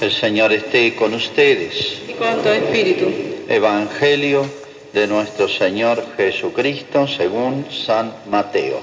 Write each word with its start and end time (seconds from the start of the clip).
El 0.00 0.12
Señor 0.12 0.50
esté 0.50 0.94
con 0.94 1.12
ustedes. 1.12 2.00
y 2.08 2.14
con 2.14 2.42
tu 2.42 2.48
espíritu. 2.48 3.12
Evangelio 3.50 4.46
de 4.94 5.06
nuestro 5.06 5.46
Señor 5.46 6.02
Jesucristo 6.16 7.06
según 7.06 7.66
San 7.70 8.14
Mateo. 8.30 8.80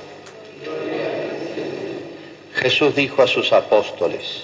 Jesús 2.54 2.96
dijo 2.96 3.24
a 3.24 3.28
sus 3.28 3.52
apóstoles, 3.52 4.44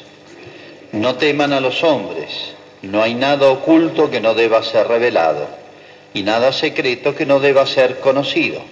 no 0.94 1.14
teman 1.16 1.54
a 1.54 1.60
los 1.60 1.84
hombres, 1.84 2.54
no 2.82 3.04
hay 3.04 3.14
nada 3.14 3.52
oculto 3.52 4.10
que 4.10 4.20
no 4.20 4.34
deba 4.34 4.64
ser 4.64 4.88
revelado 4.88 5.48
y 6.16 6.24
nada 6.24 6.52
secreto 6.52 7.14
que 7.14 7.28
no 7.28 7.40
deba 7.40 7.68
ser 7.68 8.00
conocido. 8.00 8.64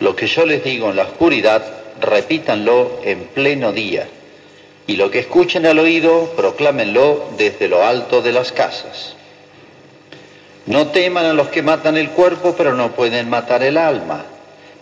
Lo 0.00 0.16
que 0.16 0.26
yo 0.26 0.46
les 0.46 0.64
digo 0.64 0.90
en 0.90 0.96
la 0.96 1.04
oscuridad, 1.04 1.62
repítanlo 2.00 3.00
en 3.04 3.20
pleno 3.26 3.72
día 3.72 4.08
y 4.86 4.96
lo 4.96 5.10
que 5.10 5.20
escuchen 5.20 5.66
al 5.66 5.78
oído, 5.78 6.32
proclámenlo 6.36 7.30
desde 7.38 7.68
lo 7.68 7.84
alto 7.84 8.20
de 8.20 8.32
las 8.32 8.52
casas. 8.52 9.16
No 10.66 10.88
teman 10.88 11.26
a 11.26 11.32
los 11.32 11.48
que 11.48 11.62
matan 11.62 11.96
el 11.96 12.10
cuerpo, 12.10 12.54
pero 12.56 12.74
no 12.74 12.92
pueden 12.92 13.28
matar 13.28 13.62
el 13.62 13.76
alma. 13.76 14.24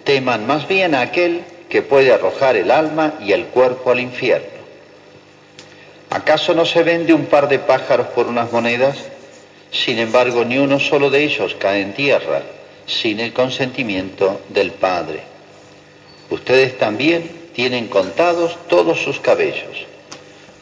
Teman 0.04 0.46
más 0.46 0.66
bien 0.66 0.94
a 0.94 1.00
aquel 1.00 1.42
que 1.68 1.82
puede 1.82 2.12
arrojar 2.12 2.56
el 2.56 2.70
alma 2.70 3.14
y 3.20 3.32
el 3.32 3.46
cuerpo 3.46 3.90
al 3.90 4.00
infierno. 4.00 4.62
¿Acaso 6.10 6.52
no 6.54 6.66
se 6.66 6.82
vende 6.82 7.14
un 7.14 7.26
par 7.26 7.48
de 7.48 7.58
pájaros 7.58 8.08
por 8.08 8.26
unas 8.26 8.52
monedas? 8.52 8.98
Sin 9.70 9.98
embargo, 9.98 10.44
ni 10.44 10.58
uno 10.58 10.78
solo 10.78 11.08
de 11.08 11.24
ellos 11.24 11.56
cae 11.58 11.80
en 11.80 11.94
tierra 11.94 12.42
sin 12.86 13.20
el 13.20 13.32
consentimiento 13.32 14.40
del 14.50 14.72
Padre. 14.72 15.22
Ustedes 16.30 16.76
también 16.78 17.30
tienen 17.54 17.88
contados 17.88 18.58
todos 18.68 19.00
sus 19.00 19.20
cabellos. 19.20 19.86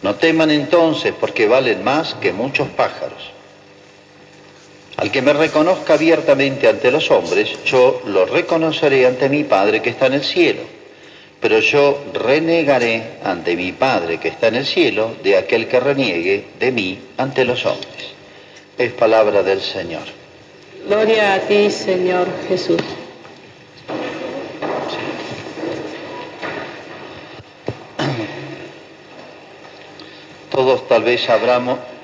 No 0.02 0.14
teman 0.14 0.50
entonces 0.50 1.12
porque 1.18 1.46
valen 1.46 1.84
más 1.84 2.14
que 2.14 2.32
muchos 2.32 2.68
pájaros. 2.68 3.32
Al 4.96 5.10
que 5.10 5.22
me 5.22 5.32
reconozca 5.32 5.94
abiertamente 5.94 6.68
ante 6.68 6.90
los 6.90 7.10
hombres, 7.10 7.64
yo 7.64 8.02
lo 8.06 8.26
reconoceré 8.26 9.06
ante 9.06 9.28
mi 9.28 9.44
Padre 9.44 9.80
que 9.80 9.90
está 9.90 10.06
en 10.06 10.14
el 10.14 10.24
cielo. 10.24 10.62
Pero 11.40 11.58
yo 11.60 12.04
renegaré 12.12 13.02
ante 13.24 13.56
mi 13.56 13.72
Padre 13.72 14.18
que 14.18 14.28
está 14.28 14.48
en 14.48 14.56
el 14.56 14.66
cielo 14.66 15.16
de 15.22 15.38
aquel 15.38 15.68
que 15.68 15.80
reniegue 15.80 16.44
de 16.58 16.70
mí 16.70 16.98
ante 17.16 17.44
los 17.44 17.64
hombres. 17.64 18.12
Es 18.76 18.92
palabra 18.92 19.42
del 19.42 19.62
Señor. 19.62 20.02
Gloria 20.86 21.34
a 21.34 21.40
ti, 21.40 21.70
Señor 21.70 22.26
Jesús. 22.48 22.80
Todos 30.60 30.86
tal 30.88 31.04
vez 31.04 31.26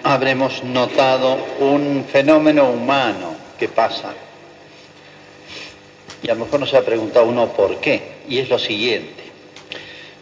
habremos 0.02 0.64
notado 0.64 1.36
un 1.60 2.06
fenómeno 2.10 2.70
humano 2.70 3.34
que 3.58 3.68
pasa. 3.68 4.14
Y 6.22 6.30
a 6.30 6.34
lo 6.34 6.46
mejor 6.46 6.60
no 6.60 6.66
se 6.66 6.78
ha 6.78 6.82
preguntado 6.82 7.26
uno 7.26 7.48
por 7.48 7.76
qué. 7.80 8.22
Y 8.26 8.38
es 8.38 8.48
lo 8.48 8.58
siguiente. 8.58 9.24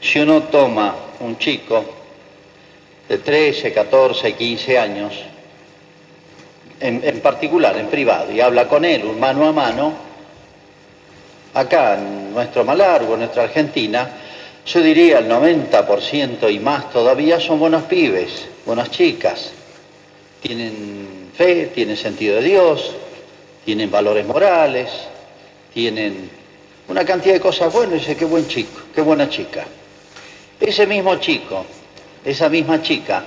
Si 0.01 0.19
uno 0.19 0.43
toma 0.43 0.97
un 1.21 1.39
chico 1.39 1.85
de 3.09 3.19
13, 3.19 3.73
14, 3.73 4.33
15 4.33 4.79
años, 4.81 5.15
en, 6.81 7.03
en 7.05 7.21
particular, 7.21 7.79
en 7.79 7.87
privado, 7.87 8.33
y 8.33 8.41
habla 8.41 8.67
con 8.67 8.85
él, 8.85 9.05
un 9.05 9.21
mano 9.21 9.47
a 9.47 9.53
mano, 9.53 9.93
acá 11.55 11.95
en 11.95 12.35
nuestro 12.35 12.65
Malargo, 12.65 13.15
en 13.15 13.21
nuestra 13.21 13.45
Argentina, 13.45 14.11
yo 14.67 14.81
diría 14.81 15.19
el 15.19 15.29
90% 15.29 16.53
y 16.53 16.59
más 16.59 16.91
todavía 16.91 17.39
son 17.39 17.59
buenos 17.59 17.83
pibes, 17.85 18.47
buenas 18.65 18.91
chicas. 18.91 19.53
Tienen 20.41 21.31
fe, 21.37 21.67
tienen 21.75 21.97
sentido 21.97 22.37
de 22.37 22.43
Dios, 22.43 22.93
tienen 23.65 23.91
valores 23.91 24.27
morales, 24.27 24.89
tienen 25.73 26.31
una 26.89 27.05
cantidad 27.05 27.35
de 27.35 27.41
cosas 27.41 27.73
buenas. 27.73 28.01
Dice, 28.01 28.17
qué 28.17 28.25
buen 28.25 28.49
chico, 28.49 28.81
qué 28.95 29.03
buena 29.03 29.29
chica. 29.29 29.67
Ese 30.59 30.87
mismo 30.87 31.17
chico, 31.17 31.67
esa 32.25 32.49
misma 32.49 32.81
chica, 32.81 33.23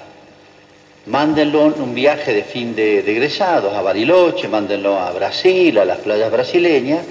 mándenlo 1.06 1.68
en 1.68 1.82
un 1.82 1.94
viaje 1.94 2.34
de 2.34 2.44
fin 2.44 2.76
de, 2.76 3.04
de 3.04 3.12
egresados 3.12 3.76
a 3.76 3.82
Bariloche, 3.84 4.48
mándenlo 4.48 5.00
a 5.00 5.12
Brasil, 5.12 5.78
a 5.78 5.86
las 5.86 6.00
playas 6.00 6.32
brasileñas, 6.32 7.06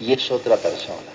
y 0.00 0.12
es 0.12 0.28
otra 0.32 0.56
persona 0.56 1.13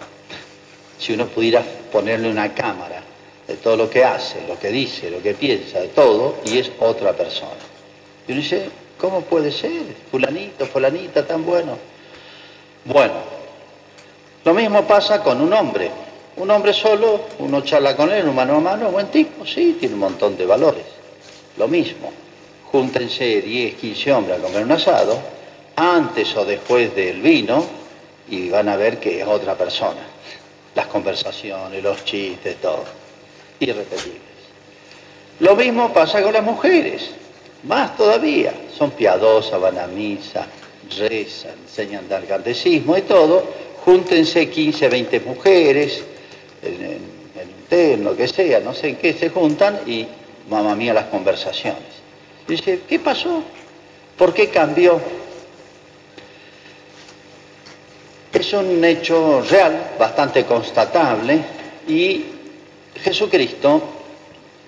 si 1.00 1.14
uno 1.14 1.28
pudiera 1.28 1.64
ponerle 1.92 2.30
una 2.30 2.54
cámara 2.54 3.02
de 3.48 3.56
todo 3.56 3.78
lo 3.78 3.90
que 3.90 4.04
hace, 4.04 4.46
lo 4.48 4.60
que 4.60 4.70
dice, 4.70 5.10
lo 5.10 5.24
que 5.24 5.34
piensa, 5.34 5.80
de 5.80 5.88
todo, 5.88 6.36
y 6.46 6.60
es 6.60 6.72
otra 6.80 7.14
persona. 7.14 7.52
Y 8.28 8.34
uno 8.34 8.42
dice, 8.42 8.70
¿cómo 8.98 9.22
puede 9.22 9.52
ser? 9.52 9.82
Fulanito, 10.12 10.66
fulanita, 10.68 11.26
tan 11.26 11.46
bueno. 11.46 11.78
Bueno, 12.86 13.14
lo 14.44 14.54
mismo 14.54 14.86
pasa 14.86 15.24
con 15.24 15.42
un 15.42 15.54
hombre. 15.54 15.90
Un 16.36 16.52
hombre 16.52 16.74
solo, 16.74 17.22
uno 17.40 17.62
charla 17.62 17.96
con 17.96 18.12
él, 18.12 18.28
un 18.28 18.36
mano 18.36 18.58
a 18.58 18.60
mano, 18.60 18.92
buen 18.92 19.08
tipo, 19.08 19.46
sí, 19.46 19.78
tiene 19.80 19.96
un 19.96 20.02
montón 20.02 20.38
de 20.38 20.46
valores. 20.46 20.86
Lo 21.58 21.68
mismo, 21.68 22.12
júntense 22.72 23.42
10, 23.42 23.76
15 23.76 24.14
hombres 24.14 24.38
a 24.38 24.42
comer 24.42 24.64
un 24.64 24.72
asado, 24.72 25.20
antes 25.76 26.36
o 26.38 26.46
después 26.46 26.96
del 26.96 27.22
vino, 27.22 27.66
y 28.30 28.50
van 28.50 28.70
a 28.70 28.78
ver 28.78 29.00
que 29.00 29.22
es 29.22 29.28
otra 29.28 29.56
persona 29.56 30.20
las 30.76 30.88
conversaciones, 30.88 31.84
los 31.84 32.04
chistes, 32.06 32.58
todo. 32.58 32.86
Irrepetibles. 33.60 34.22
Lo 35.40 35.56
mismo 35.56 35.94
pasa 35.94 36.22
con 36.22 36.34
las 36.34 36.44
mujeres, 36.44 37.12
más 37.64 37.96
todavía. 37.96 38.54
Son 38.78 38.92
piadosas, 38.92 39.60
van 39.60 39.78
a 39.78 39.88
misa, 39.88 40.48
rezan, 40.98 41.54
enseñan 41.68 42.08
del 42.08 42.26
catecismo 42.26 42.98
y 42.98 43.02
todo. 43.04 43.44
Júntense 43.84 44.50
15, 44.50 44.90
20 44.90 45.20
mujeres, 45.22 46.04
en, 46.62 46.84
en, 46.84 47.80
en 47.80 48.04
lo 48.04 48.16
que 48.16 48.28
sea, 48.28 48.60
no 48.60 48.74
sé 48.74 48.90
en 48.90 48.96
qué 48.98 49.14
se 49.14 49.30
juntan 49.30 49.82
y, 49.86 50.06
mamá 50.50 50.76
mía, 50.76 50.94
las 50.94 51.06
conversaciones. 51.06 52.00
Y 52.48 52.52
dice, 52.52 52.82
¿qué 52.88 53.00
pasó? 53.00 53.44
¿Por 54.18 54.34
qué 54.34 54.50
cambió? 54.50 55.00
Es 58.32 58.54
un 58.54 58.84
hecho 58.86 59.42
real, 59.42 59.96
bastante 59.98 60.46
constatable, 60.46 61.40
y 61.88 62.26
Jesucristo, 63.02 63.82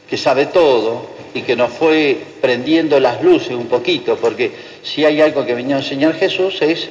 que 0.10 0.18
sabe 0.18 0.48
todo 0.48 1.12
y 1.34 1.42
que 1.44 1.56
nos 1.56 1.72
fue 1.72 2.18
prendiendo 2.42 3.00
las 3.00 3.24
luces 3.24 3.52
un 3.52 3.68
poquito, 3.68 4.18
porque 4.18 4.52
si 4.84 5.06
hay 5.06 5.22
algo 5.22 5.46
que 5.46 5.54
venía 5.54 5.76
a 5.76 5.80
enseñar 5.80 6.16
Jesús 6.16 6.62
es 6.62 6.90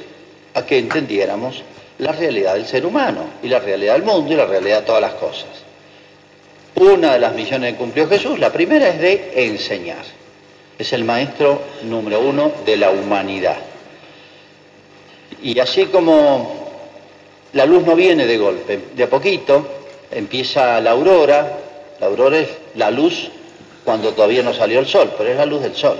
a 0.53 0.65
que 0.65 0.79
entendiéramos 0.79 1.63
la 1.99 2.13
realidad 2.13 2.55
del 2.55 2.65
ser 2.65 2.85
humano 2.85 3.25
y 3.43 3.47
la 3.47 3.59
realidad 3.59 3.93
del 3.93 4.03
mundo 4.03 4.33
y 4.33 4.35
la 4.35 4.45
realidad 4.45 4.79
de 4.79 4.85
todas 4.87 5.01
las 5.01 5.13
cosas. 5.13 5.49
Una 6.75 7.13
de 7.13 7.19
las 7.19 7.35
misiones 7.35 7.73
que 7.73 7.77
cumplió 7.77 8.07
Jesús, 8.07 8.39
la 8.39 8.51
primera 8.51 8.89
es 8.89 8.99
de 8.99 9.31
enseñar. 9.35 10.03
Es 10.79 10.93
el 10.93 11.03
maestro 11.03 11.61
número 11.83 12.21
uno 12.21 12.51
de 12.65 12.77
la 12.77 12.89
humanidad. 12.89 13.57
Y 15.43 15.59
así 15.59 15.85
como 15.85 16.60
la 17.53 17.65
luz 17.65 17.85
no 17.85 17.95
viene 17.95 18.25
de 18.25 18.37
golpe, 18.37 18.79
de 18.95 19.03
a 19.03 19.09
poquito 19.09 19.65
empieza 20.11 20.79
la 20.81 20.91
aurora, 20.91 21.57
la 21.99 22.07
aurora 22.07 22.39
es 22.39 22.49
la 22.75 22.91
luz 22.91 23.29
cuando 23.83 24.13
todavía 24.13 24.43
no 24.43 24.53
salió 24.53 24.79
el 24.79 24.87
sol, 24.87 25.11
pero 25.17 25.29
es 25.29 25.37
la 25.37 25.45
luz 25.45 25.61
del 25.61 25.75
sol. 25.75 25.97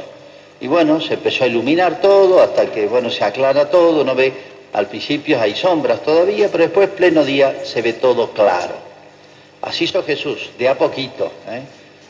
Y 0.60 0.68
bueno, 0.68 1.02
se 1.02 1.16
empezó 1.16 1.44
a 1.44 1.48
iluminar 1.48 2.00
todo 2.02 2.42
hasta 2.42 2.68
que, 2.68 2.86
bueno, 2.88 3.10
se 3.10 3.24
aclara 3.24 3.70
todo, 3.70 4.02
uno 4.02 4.14
ve, 4.14 4.32
al 4.74 4.88
principio 4.88 5.42
hay 5.42 5.56
sombras 5.56 6.04
todavía, 6.04 6.50
pero 6.52 6.66
después, 6.66 6.90
pleno 6.90 7.26
día, 7.26 7.66
se 7.66 7.82
ve 7.82 7.94
todo 7.94 8.30
claro. 8.32 8.76
Así 9.62 9.86
hizo 9.86 10.04
Jesús, 10.04 10.52
de 10.58 10.70
a 10.70 10.78
poquito. 10.78 11.32
¿eh? 11.48 11.62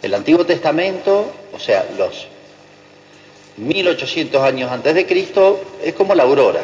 El 0.01 0.13
Antiguo 0.13 0.45
Testamento, 0.45 1.31
o 1.53 1.59
sea, 1.59 1.85
los 1.97 2.27
1800 3.57 4.41
años 4.41 4.71
antes 4.71 4.95
de 4.95 5.05
Cristo, 5.05 5.61
es 5.83 5.93
como 5.93 6.13
la 6.13 6.23
aurora, 6.23 6.61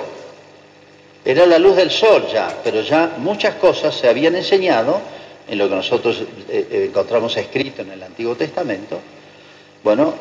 era 1.27 1.45
la 1.45 1.59
luz 1.59 1.75
del 1.75 1.91
sol 1.91 2.25
ya, 2.31 2.47
pero 2.63 2.79
ya 2.79 3.15
muchas 3.17 3.55
cosas 3.55 3.93
se 3.93 4.07
habían 4.07 4.37
enseñado 4.37 5.01
en 5.45 5.57
lo 5.57 5.67
que 5.67 5.75
nosotros 5.75 6.23
eh, 6.47 6.85
encontramos 6.87 7.35
escrito 7.35 7.81
en 7.81 7.91
el 7.91 8.01
Antiguo 8.01 8.35
Testamento. 8.35 8.97
Bueno, 9.83 10.13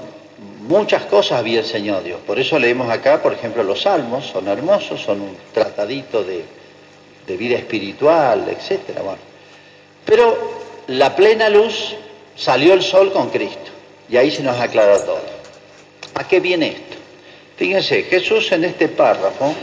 muchas 0.62 1.04
cosas 1.04 1.38
había 1.38 1.60
enseñado 1.60 2.02
Dios. 2.02 2.18
Por 2.26 2.40
eso 2.40 2.58
leemos 2.58 2.90
acá, 2.90 3.22
por 3.22 3.32
ejemplo, 3.32 3.62
los 3.62 3.82
salmos, 3.82 4.26
son 4.26 4.48
hermosos, 4.48 5.00
son 5.00 5.20
un 5.20 5.36
tratadito 5.54 6.24
de, 6.24 6.44
vida 7.36 7.56
espiritual, 7.56 8.48
etc. 8.48 8.98
Pero 10.04 10.36
la 10.88 11.14
plena 11.14 11.48
luz 11.48 11.94
salió 12.34 12.74
el 12.74 12.82
sol 12.82 13.12
con 13.12 13.30
Cristo. 13.30 13.70
Y 14.08 14.16
ahí 14.16 14.32
se 14.32 14.42
nos 14.42 14.58
aclara 14.58 14.98
todo. 15.04 15.22
¿A 16.14 16.26
qué 16.26 16.40
viene 16.40 16.66
esto? 16.66 16.96
Fíjense, 17.56 18.02
Jesús 18.02 18.50
en 18.50 18.64
este 18.64 18.88
párrafo 18.88 19.54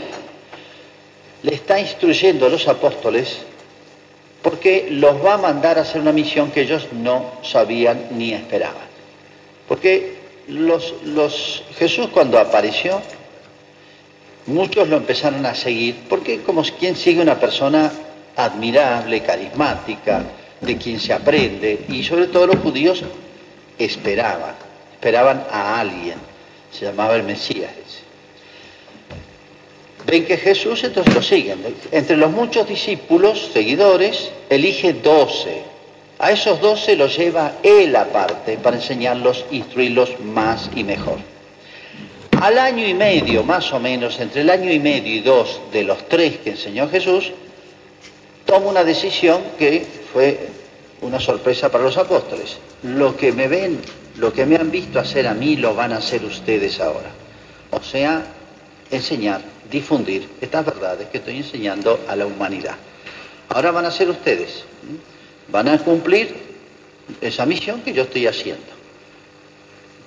le 1.44 1.54
está 1.54 1.78
instruyendo 1.78 2.46
a 2.46 2.48
los 2.48 2.66
apóstoles 2.68 3.36
porque 4.42 4.88
los 4.90 5.22
va 5.24 5.34
a 5.34 5.38
mandar 5.38 5.78
a 5.78 5.82
hacer 5.82 6.00
una 6.00 6.12
misión 6.12 6.50
que 6.50 6.62
ellos 6.62 6.88
no 6.92 7.32
sabían 7.42 8.08
ni 8.12 8.32
esperaban. 8.32 8.88
Porque 9.68 10.16
Jesús 11.78 12.08
cuando 12.08 12.38
apareció, 12.38 13.00
muchos 14.46 14.88
lo 14.88 14.96
empezaron 14.96 15.44
a 15.44 15.54
seguir, 15.54 16.04
porque 16.08 16.42
como 16.42 16.62
quien 16.62 16.96
sigue 16.96 17.20
una 17.20 17.38
persona 17.38 17.92
admirable, 18.36 19.22
carismática, 19.22 20.24
de 20.60 20.76
quien 20.78 20.98
se 20.98 21.12
aprende, 21.12 21.84
y 21.88 22.02
sobre 22.02 22.26
todo 22.28 22.46
los 22.46 22.56
judíos 22.56 23.02
esperaban, 23.78 24.54
esperaban 24.92 25.44
a 25.50 25.80
alguien, 25.80 26.16
se 26.70 26.86
llamaba 26.86 27.16
el 27.16 27.22
Mesías. 27.22 28.03
Ven 30.06 30.26
que 30.26 30.36
Jesús, 30.36 30.84
entonces 30.84 31.14
lo 31.14 31.22
siguen. 31.22 31.64
Entre 31.90 32.16
los 32.16 32.30
muchos 32.30 32.68
discípulos, 32.68 33.50
seguidores, 33.52 34.30
elige 34.50 34.92
doce. 34.92 35.62
A 36.18 36.30
esos 36.30 36.60
doce 36.60 36.96
los 36.96 37.16
lleva 37.16 37.52
él 37.62 37.96
aparte 37.96 38.56
para 38.58 38.76
enseñarlos, 38.76 39.44
instruirlos 39.50 40.20
más 40.20 40.70
y 40.76 40.84
mejor. 40.84 41.18
Al 42.40 42.58
año 42.58 42.86
y 42.86 42.94
medio, 42.94 43.42
más 43.42 43.72
o 43.72 43.80
menos, 43.80 44.20
entre 44.20 44.42
el 44.42 44.50
año 44.50 44.70
y 44.70 44.78
medio 44.78 45.14
y 45.14 45.20
dos 45.20 45.60
de 45.72 45.84
los 45.84 46.08
tres 46.08 46.38
que 46.38 46.50
enseñó 46.50 46.88
Jesús, 46.88 47.32
toma 48.44 48.66
una 48.66 48.84
decisión 48.84 49.40
que 49.58 49.86
fue 50.12 50.48
una 51.00 51.20
sorpresa 51.20 51.70
para 51.70 51.84
los 51.84 51.96
apóstoles. 51.96 52.58
Lo 52.82 53.16
que 53.16 53.32
me 53.32 53.48
ven, 53.48 53.80
lo 54.16 54.32
que 54.32 54.44
me 54.44 54.56
han 54.56 54.70
visto 54.70 54.98
hacer 54.98 55.26
a 55.26 55.34
mí, 55.34 55.56
lo 55.56 55.74
van 55.74 55.92
a 55.92 55.98
hacer 55.98 56.24
ustedes 56.24 56.80
ahora. 56.80 57.10
O 57.70 57.82
sea, 57.82 58.22
enseñar, 58.90 59.40
difundir 59.70 60.28
estas 60.40 60.64
verdades 60.64 61.08
que 61.08 61.18
estoy 61.18 61.38
enseñando 61.38 62.00
a 62.08 62.16
la 62.16 62.26
humanidad. 62.26 62.76
Ahora 63.48 63.70
van 63.70 63.86
a 63.86 63.90
ser 63.90 64.08
ustedes. 64.08 64.64
Van 65.48 65.68
a 65.68 65.78
cumplir 65.78 66.34
esa 67.20 67.44
misión 67.46 67.82
que 67.82 67.92
yo 67.92 68.02
estoy 68.02 68.26
haciendo. 68.26 68.74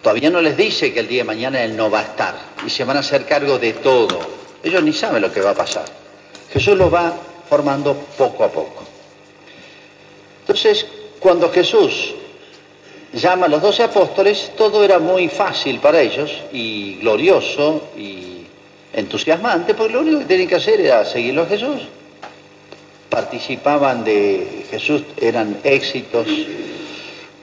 Todavía 0.02 0.30
no 0.30 0.42
les 0.42 0.56
dice 0.56 0.94
que 0.94 1.00
el 1.00 1.08
día 1.08 1.22
de 1.22 1.28
mañana 1.28 1.64
Él 1.64 1.76
no 1.76 1.90
va 1.90 2.00
a 2.00 2.04
estar 2.04 2.36
y 2.66 2.70
se 2.70 2.84
van 2.84 2.98
a 2.98 3.02
hacer 3.02 3.26
cargo 3.26 3.58
de 3.60 3.74
todo. 3.74 4.20
Ellos 4.64 4.84
ni 4.84 4.94
saben 4.94 5.22
lo 5.22 5.32
que 5.32 5.42
va 5.42 5.52
a 5.52 5.56
pasar. 5.56 5.86
Jesús 6.52 6.78
los 6.78 6.94
va 6.94 7.14
formando 7.50 7.94
poco 8.18 8.44
a 8.44 8.52
poco. 8.52 8.84
Entonces, 10.42 10.86
cuando 11.20 11.52
Jesús 11.52 12.14
llama 13.14 13.48
a 13.48 13.50
los 13.50 13.62
doce 13.62 13.84
apóstoles, 13.84 14.52
todo 14.56 14.84
era 14.84 15.00
muy 15.00 15.28
fácil 15.30 15.80
para 15.80 16.02
ellos 16.02 16.32
y 16.52 16.96
glorioso 17.00 17.90
y 17.98 18.37
entusiasmante, 18.98 19.76
porque 19.76 19.94
lo 19.94 20.02
único 20.02 20.20
que 20.20 20.26
tenían 20.26 20.50
que 20.50 20.56
hacer 20.56 20.82
era 20.82 21.06
seguirlo 21.06 21.44
a 21.44 21.46
Jesús. 21.46 21.88
Participaban 23.10 24.04
de 24.04 24.66
Jesús, 24.70 25.04
eran 25.22 25.60
éxitos, 25.64 26.28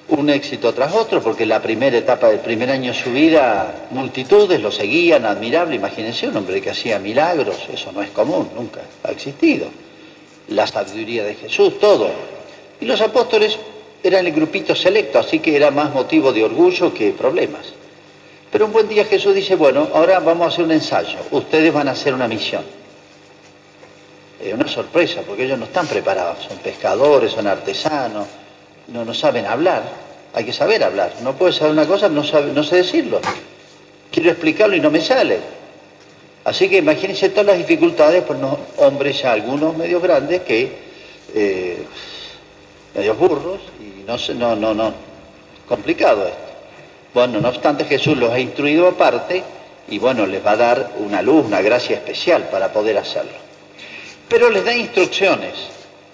un 0.09 0.31
éxito 0.31 0.75
tras 0.75 0.93
otro, 0.95 1.23
porque 1.23 1.47
la 1.47 1.62
primera 1.62 1.97
etapa 1.97 2.29
del 2.29 2.41
primer 2.41 2.71
año 2.71 2.93
de 2.93 2.99
su 2.99 3.12
vida, 3.12 3.87
multitudes 3.91 4.61
lo 4.61 4.73
seguían, 4.73 5.25
admirable, 5.25 5.77
imagínense 5.77 6.29
un 6.29 6.37
hombre 6.37 6.61
que 6.61 6.71
hacía 6.71 6.99
milagros, 6.99 7.56
eso 7.73 7.93
no 7.93 8.03
es 8.03 8.11
común, 8.11 8.51
nunca 8.56 8.81
ha 9.05 9.12
existido. 9.12 9.69
La 10.49 10.67
sabiduría 10.67 11.25
de 11.25 11.35
Jesús, 11.35 11.79
todo. 11.79 12.11
Y 12.81 12.85
los 12.85 13.01
apóstoles 13.01 13.56
eran 14.03 14.27
el 14.27 14.33
grupito 14.33 14.75
selecto, 14.75 15.21
así 15.21 15.39
que 15.39 15.55
era 15.55 15.71
más 15.71 15.95
motivo 15.95 16.33
de 16.33 16.45
orgullo 16.45 16.93
que 16.93 17.12
problemas. 17.12 17.73
Pero 18.55 18.67
un 18.67 18.73
buen 18.73 18.89
día 18.89 19.05
Jesús 19.05 19.35
dice, 19.35 19.56
bueno, 19.56 19.89
ahora 19.93 20.21
vamos 20.21 20.45
a 20.45 20.49
hacer 20.49 20.65
un 20.65 20.71
ensayo, 20.71 21.19
ustedes 21.33 21.75
van 21.75 21.89
a 21.89 21.91
hacer 21.91 22.15
una 22.15 22.29
misión. 22.29 22.62
Es 24.41 24.55
una 24.55 24.69
sorpresa, 24.69 25.23
porque 25.27 25.47
ellos 25.47 25.59
no 25.59 25.65
están 25.65 25.89
preparados, 25.89 26.45
son 26.45 26.59
pescadores, 26.59 27.33
son 27.33 27.49
artesanos, 27.49 28.29
no, 28.87 29.05
no 29.05 29.12
saben 29.12 29.45
hablar, 29.45 29.83
hay 30.33 30.45
que 30.45 30.53
saber 30.53 30.85
hablar. 30.85 31.15
No 31.25 31.33
puede 31.33 31.53
saber 31.53 31.73
una 31.73 31.85
cosa, 31.85 32.09
no, 32.09 32.23
sé 32.23 32.77
decirlo. 32.77 33.21
Quiero 34.12 34.31
explicarlo 34.31 34.77
y 34.77 34.81
no 34.81 34.93
me 34.93 35.01
sale. 35.01 35.41
Así 36.45 36.69
que 36.69 36.79
imagínense 36.79 37.31
todas 37.31 37.47
las 37.47 37.59
dificultades 37.59 38.23
por 38.23 38.39
los 38.39 38.56
hombres, 38.77 39.21
ya 39.21 39.33
algunos 39.33 39.77
medios 39.77 40.01
grandes, 40.01 40.43
que 40.43 40.79
eh, 41.35 41.85
medios 42.95 43.19
burros 43.19 43.59
y 43.81 44.05
no, 44.05 44.17
no, 44.37 44.55
no, 44.55 44.75
no, 44.75 44.95
complicado 45.67 46.29
esto. 46.29 46.44
Bueno, 47.14 47.40
no 47.40 47.49
obstante 47.49 47.84
Jesús 47.84 48.19
los 48.19 48.32
ha 48.32 48.40
instruido 48.40 48.88
aparte 48.88 49.44
y 49.88 49.99
bueno, 49.99 50.26
les 50.26 50.44
va 50.44 50.52
a 50.52 50.56
dar 50.56 50.93
una 50.99 51.22
luz, 51.22 51.46
una 51.46 51.62
gracia 51.62 51.96
especial 51.96 52.49
para 52.50 52.72
poder 52.72 52.99
hacerlo. 52.99 53.38
Pero 54.28 54.50
les 54.50 54.64
da 54.64 54.75
instrucciones, 54.75 55.55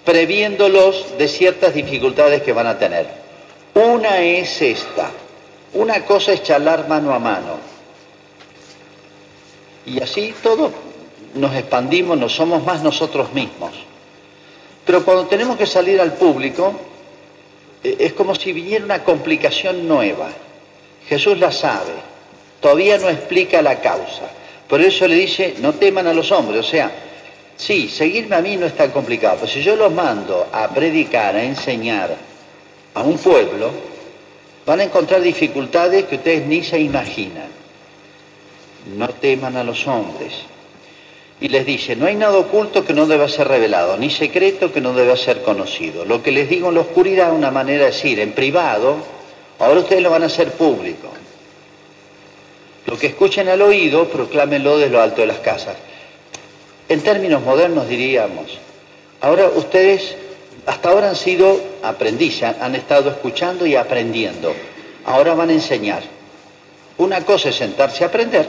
previéndolos 0.05 1.17
de 1.17 1.27
ciertas 1.27 1.73
dificultades 1.73 2.43
que 2.43 2.53
van 2.53 2.67
a 2.67 2.77
tener. 2.77 3.07
Una 3.73 4.19
es 4.21 4.61
esta, 4.61 5.09
una 5.73 6.05
cosa 6.05 6.33
es 6.33 6.43
charlar 6.43 6.87
mano 6.87 7.13
a 7.13 7.19
mano. 7.19 7.57
Y 9.87 9.99
así 10.03 10.35
todo 10.43 10.71
nos 11.33 11.55
expandimos, 11.55 12.15
no 12.17 12.29
somos 12.29 12.63
más 12.63 12.83
nosotros 12.83 13.33
mismos. 13.33 13.71
Pero 14.85 15.03
cuando 15.03 15.25
tenemos 15.25 15.57
que 15.57 15.65
salir 15.65 15.99
al 15.99 16.13
público, 16.13 16.73
eh, 17.83 17.95
es 17.99 18.13
como 18.13 18.35
si 18.35 18.51
viniera 18.51 18.85
una 18.85 19.03
complicación 19.03 19.87
nueva. 19.87 20.29
Jesús 21.07 21.37
la 21.39 21.51
sabe, 21.51 21.93
todavía 22.59 22.97
no 22.97 23.09
explica 23.09 23.61
la 23.61 23.79
causa. 23.79 24.29
Por 24.67 24.81
eso 24.81 25.07
le 25.07 25.15
dice, 25.15 25.55
no 25.59 25.73
teman 25.73 26.07
a 26.07 26.13
los 26.13 26.31
hombres. 26.31 26.59
O 26.61 26.69
sea, 26.69 26.91
sí, 27.57 27.89
seguirme 27.89 28.35
a 28.35 28.41
mí 28.41 28.55
no 28.55 28.65
es 28.65 28.75
tan 28.75 28.91
complicado, 28.91 29.37
pero 29.41 29.51
si 29.51 29.61
yo 29.61 29.75
los 29.75 29.91
mando 29.91 30.47
a 30.51 30.69
predicar, 30.69 31.35
a 31.35 31.43
enseñar 31.43 32.15
a 32.93 33.01
un 33.01 33.17
pueblo, 33.17 33.71
van 34.65 34.79
a 34.79 34.83
encontrar 34.83 35.21
dificultades 35.21 36.05
que 36.05 36.15
ustedes 36.15 36.45
ni 36.45 36.63
se 36.63 36.79
imaginan. 36.79 37.49
No 38.95 39.09
teman 39.09 39.57
a 39.57 39.63
los 39.63 39.85
hombres 39.87 40.33
y 41.41 41.49
les 41.49 41.65
dice, 41.65 41.95
no 41.95 42.05
hay 42.05 42.15
nada 42.15 42.37
oculto 42.37 42.85
que 42.85 42.93
no 42.93 43.07
deba 43.07 43.27
ser 43.27 43.47
revelado, 43.47 43.97
ni 43.97 44.11
secreto 44.11 44.71
que 44.71 44.79
no 44.79 44.93
deba 44.93 45.17
ser 45.17 45.41
conocido. 45.41 46.05
Lo 46.05 46.21
que 46.21 46.31
les 46.31 46.47
digo 46.47 46.69
en 46.69 46.75
la 46.75 46.81
oscuridad 46.81 47.33
una 47.33 47.49
manera 47.49 47.85
de 47.85 47.91
decir, 47.91 48.19
en 48.19 48.33
privado, 48.33 48.97
ahora 49.63 49.81
ustedes 49.81 50.01
lo 50.01 50.09
van 50.09 50.23
a 50.23 50.27
hacer 50.27 50.51
público. 50.51 51.09
Lo 52.85 52.97
que 52.97 53.07
escuchen 53.07 53.47
al 53.47 53.61
oído, 53.61 54.07
proclámenlo 54.09 54.77
de 54.77 54.89
lo 54.89 55.01
alto 55.01 55.21
de 55.21 55.27
las 55.27 55.39
casas. 55.39 55.75
En 56.89 57.01
términos 57.01 57.41
modernos 57.41 57.87
diríamos, 57.87 58.57
ahora 59.21 59.47
ustedes 59.55 60.15
hasta 60.65 60.89
ahora 60.89 61.09
han 61.09 61.15
sido 61.15 61.59
aprendices, 61.83 62.55
han 62.59 62.75
estado 62.75 63.09
escuchando 63.09 63.65
y 63.65 63.75
aprendiendo. 63.75 64.53
Ahora 65.05 65.33
van 65.33 65.49
a 65.49 65.53
enseñar. 65.53 66.03
Una 66.97 67.23
cosa 67.23 67.49
es 67.49 67.55
sentarse 67.55 68.03
a 68.03 68.07
aprender, 68.07 68.47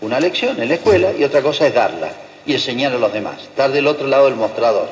una 0.00 0.20
lección 0.20 0.60
en 0.60 0.68
la 0.68 0.74
escuela, 0.74 1.12
y 1.16 1.24
otra 1.24 1.40
cosa 1.42 1.66
es 1.66 1.74
darla 1.74 2.10
y 2.46 2.52
enseñar 2.52 2.92
a 2.92 2.98
los 2.98 3.12
demás, 3.12 3.42
estar 3.42 3.70
del 3.70 3.86
otro 3.86 4.06
lado 4.06 4.26
del 4.26 4.34
mostrador. 4.34 4.88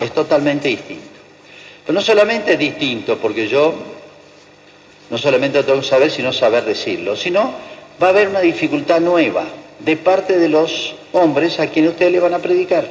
Es 0.00 0.12
totalmente 0.12 0.68
distinto. 0.68 1.18
Pero 1.84 1.94
no 1.94 2.00
solamente 2.00 2.54
es 2.54 2.58
distinto, 2.58 3.18
porque 3.18 3.46
yo 3.48 3.74
no 5.10 5.18
solamente 5.18 5.62
tengo 5.62 5.80
que 5.80 5.86
saber, 5.86 6.10
sino 6.10 6.32
saber 6.32 6.64
decirlo, 6.64 7.16
sino 7.16 7.52
va 8.02 8.08
a 8.08 8.10
haber 8.10 8.28
una 8.28 8.40
dificultad 8.40 9.00
nueva 9.00 9.44
de 9.78 9.96
parte 9.96 10.38
de 10.38 10.48
los 10.48 10.94
hombres 11.12 11.60
a 11.60 11.68
quienes 11.68 11.92
ustedes 11.92 12.12
le 12.12 12.20
van 12.20 12.34
a 12.34 12.38
predicar. 12.38 12.88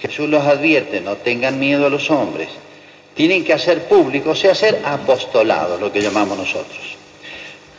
Jesús 0.00 0.28
los 0.28 0.44
advierte, 0.44 1.00
no 1.00 1.16
tengan 1.16 1.58
miedo 1.58 1.86
a 1.86 1.90
los 1.90 2.10
hombres. 2.10 2.48
Tienen 3.14 3.44
que 3.44 3.52
hacer 3.52 3.84
público, 3.84 4.30
o 4.30 4.34
sea, 4.36 4.52
hacer 4.52 4.80
apostolado, 4.84 5.76
lo 5.78 5.90
que 5.90 6.00
llamamos 6.00 6.38
nosotros. 6.38 6.96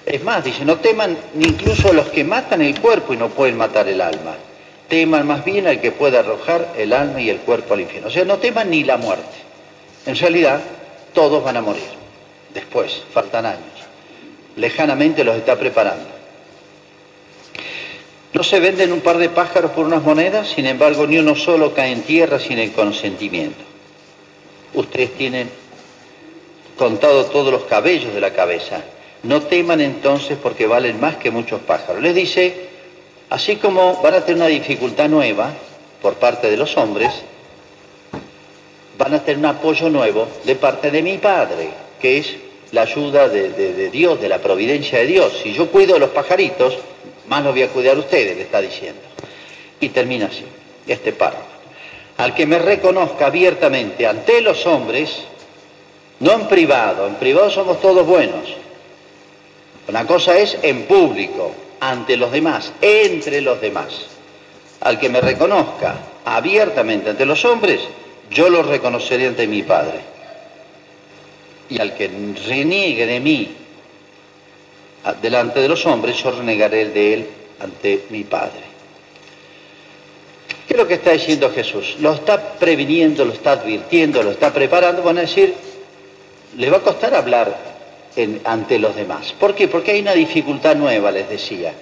Es 0.05 0.21
más, 0.23 0.43
dice, 0.43 0.65
no 0.65 0.77
teman 0.77 1.17
ni 1.35 1.45
incluso 1.45 1.93
los 1.93 2.07
que 2.07 2.23
matan 2.23 2.61
el 2.61 2.79
cuerpo 2.79 3.13
y 3.13 3.17
no 3.17 3.29
pueden 3.29 3.57
matar 3.57 3.87
el 3.87 4.01
alma 4.01 4.35
teman 4.89 5.27
más 5.27 5.45
bien 5.45 5.67
al 5.67 5.79
que 5.79 5.91
pueda 5.91 6.19
arrojar 6.19 6.73
el 6.75 6.91
alma 6.91 7.21
y 7.21 7.29
el 7.29 7.37
cuerpo 7.37 7.75
al 7.75 7.81
infierno. 7.81 8.09
O 8.09 8.11
sea, 8.11 8.25
no 8.25 8.39
teman 8.39 8.69
ni 8.69 8.83
la 8.83 8.97
muerte. 8.97 9.37
En 10.05 10.15
realidad, 10.15 10.59
todos 11.13 11.43
van 11.43 11.57
a 11.57 11.61
morir. 11.61 11.98
Después, 12.53 13.03
faltan 13.13 13.45
años. 13.45 13.59
Lejanamente 14.55 15.23
los 15.23 15.35
está 15.35 15.57
preparando. 15.57 16.07
No 18.33 18.43
se 18.43 18.59
venden 18.59 18.91
un 18.91 19.01
par 19.01 19.17
de 19.17 19.29
pájaros 19.29 19.71
por 19.71 19.85
unas 19.85 20.03
monedas, 20.03 20.49
sin 20.49 20.65
embargo, 20.65 21.07
ni 21.07 21.17
uno 21.17 21.35
solo 21.35 21.73
cae 21.73 21.91
en 21.91 22.03
tierra 22.03 22.39
sin 22.39 22.59
el 22.59 22.71
consentimiento. 22.71 23.63
Ustedes 24.73 25.13
tienen 25.15 25.49
contado 26.77 27.25
todos 27.25 27.51
los 27.51 27.63
cabellos 27.63 28.13
de 28.13 28.21
la 28.21 28.33
cabeza. 28.33 28.83
No 29.23 29.41
teman 29.41 29.81
entonces 29.81 30.37
porque 30.41 30.67
valen 30.67 30.99
más 30.99 31.17
que 31.17 31.31
muchos 31.31 31.61
pájaros. 31.61 32.01
Les 32.01 32.15
dice, 32.15 32.69
Así 33.29 33.57
como 33.57 34.01
van 34.01 34.15
a 34.15 34.21
tener 34.21 34.37
una 34.37 34.47
dificultad 34.47 35.07
nueva 35.07 35.53
por 36.01 36.15
parte 36.15 36.49
de 36.49 36.57
los 36.57 36.75
hombres, 36.77 37.13
van 38.97 39.13
a 39.13 39.23
tener 39.23 39.37
un 39.37 39.45
apoyo 39.45 39.89
nuevo 39.89 40.27
de 40.45 40.55
parte 40.55 40.89
de 40.89 41.03
mi 41.03 41.19
Padre, 41.19 41.69
que 41.99 42.17
es 42.17 42.35
la 42.71 42.81
ayuda 42.81 43.27
de, 43.27 43.89
Dios, 43.89 44.21
de 44.21 44.29
la 44.29 44.39
providencia 44.39 44.99
de 44.99 45.05
Dios. 45.05 45.39
Si 45.43 45.53
yo 45.53 45.69
cuido 45.69 45.95
de 45.95 45.99
los 45.99 46.09
pajaritos, 46.09 46.77
más 47.27 47.43
los 47.43 47.53
voy 47.53 47.63
a 47.63 47.69
cuidar 47.69 47.97
a 47.97 47.99
ustedes, 47.99 48.35
le 48.35 48.43
está 48.43 48.61
diciendo. 48.61 49.01
Y 49.79 49.89
termina 49.89 50.27
así, 50.27 50.43
este 50.87 51.13
párrafo. 51.13 51.45
Al 52.17 52.35
que 52.35 52.45
me 52.45 52.59
reconozca 52.59 53.27
abiertamente 53.27 54.05
ante 54.05 54.41
los 54.41 54.65
hombres, 54.65 55.23
no 56.19 56.33
en 56.33 56.47
privado, 56.47 57.07
en 57.07 57.15
privado 57.15 57.49
somos 57.49 57.79
todos 57.81 58.05
buenos, 58.05 58.55
Una 59.87 60.05
cosa 60.05 60.37
es 60.37 60.55
en 60.61 60.83
público, 60.83 61.51
ante 61.79 62.15
los 62.15 62.31
demás, 62.31 62.71
entre 62.81 63.41
los 63.41 63.59
demás. 63.59 63.87
Al 64.81 64.99
que 64.99 65.09
me 65.09 65.19
reconozca 65.19 65.97
abiertamente 66.25 67.09
ante 67.09 67.25
los 67.25 67.43
hombres, 67.45 67.81
yo 68.29 68.49
lo 68.49 68.61
reconoceré 68.61 69.27
ante 69.27 69.47
mi 69.47 69.63
Padre. 69.63 70.18
Y 71.69 71.79
al 71.79 71.95
que 71.95 72.09
reniegue 72.47 73.05
de 73.05 73.19
mí 73.19 73.55
delante 75.21 75.59
de 75.59 75.67
los 75.67 75.85
hombres, 75.85 76.21
yo 76.21 76.31
renegaré 76.31 76.89
de 76.89 77.13
él 77.13 77.27
ante 77.59 78.05
mi 78.09 78.23
Padre. 78.23 78.69
¿Qué 80.67 80.73
es 80.73 80.77
lo 80.77 80.87
que 80.87 80.95
está 80.95 81.11
diciendo 81.11 81.51
Jesús? 81.51 81.97
Lo 81.99 82.13
está 82.13 82.53
previniendo, 82.53 83.25
lo 83.25 83.33
está 83.33 83.53
advirtiendo, 83.53 84.21
lo 84.21 84.31
está 84.31 84.53
preparando. 84.53 85.01
Van 85.01 85.17
a 85.17 85.21
decir, 85.21 85.53
le 86.57 86.69
va 86.69 86.77
a 86.77 86.81
costar 86.81 87.13
hablar 87.15 87.57
ante 88.43 88.77
los 88.77 88.95
demás. 88.95 89.33
¿Por 89.39 89.55
qué? 89.55 89.67
Porque 89.67 89.91
hay 89.91 90.01
una 90.01 90.13
dificultad 90.13 90.75
nueva, 90.75 91.11
les 91.11 91.29
decía. 91.29 91.73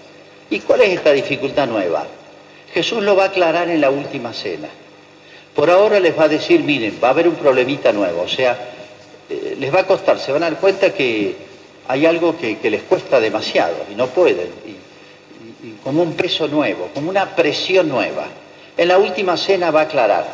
¿Y 0.50 0.60
cuál 0.60 0.82
es 0.82 0.90
esta 0.90 1.12
dificultad 1.12 1.68
nueva? 1.68 2.06
Jesús 2.74 3.04
lo 3.04 3.16
va 3.16 3.24
a 3.24 3.28
aclarar 3.28 3.70
en 3.70 3.82
la 3.82 3.90
última 3.90 4.34
cena. 4.34 4.70
Por 5.54 5.70
ahora 5.70 6.00
les 6.00 6.18
va 6.18 6.26
a 6.26 6.30
decir, 6.30 6.62
miren, 6.62 7.00
va 7.04 7.10
a 7.10 7.12
haber 7.12 7.28
un 7.28 7.36
problemita 7.36 7.92
nuevo, 7.92 8.22
o 8.22 8.28
sea, 8.28 8.58
les 9.60 9.74
va 9.74 9.82
a 9.82 9.88
costar, 9.88 10.20
se 10.20 10.32
van 10.32 10.44
a 10.44 10.50
dar 10.50 10.60
cuenta 10.60 10.94
que 10.94 11.36
hay 11.88 12.06
algo 12.06 12.38
que, 12.38 12.58
les 12.70 12.84
cuesta 12.84 13.20
demasiado 13.20 13.76
y 13.92 13.96
no 13.96 14.08
pueden, 14.08 14.50
y 14.66 15.72
como 15.84 16.04
un 16.04 16.14
peso 16.14 16.48
nuevo, 16.48 16.90
como 16.94 17.10
una 17.10 17.36
presión 17.36 17.90
nueva. 17.90 18.26
En 18.76 18.88
la 18.90 18.98
última 18.98 19.38
cena 19.38 19.72
va 19.72 19.82
a 19.82 19.84
aclarar 19.84 20.28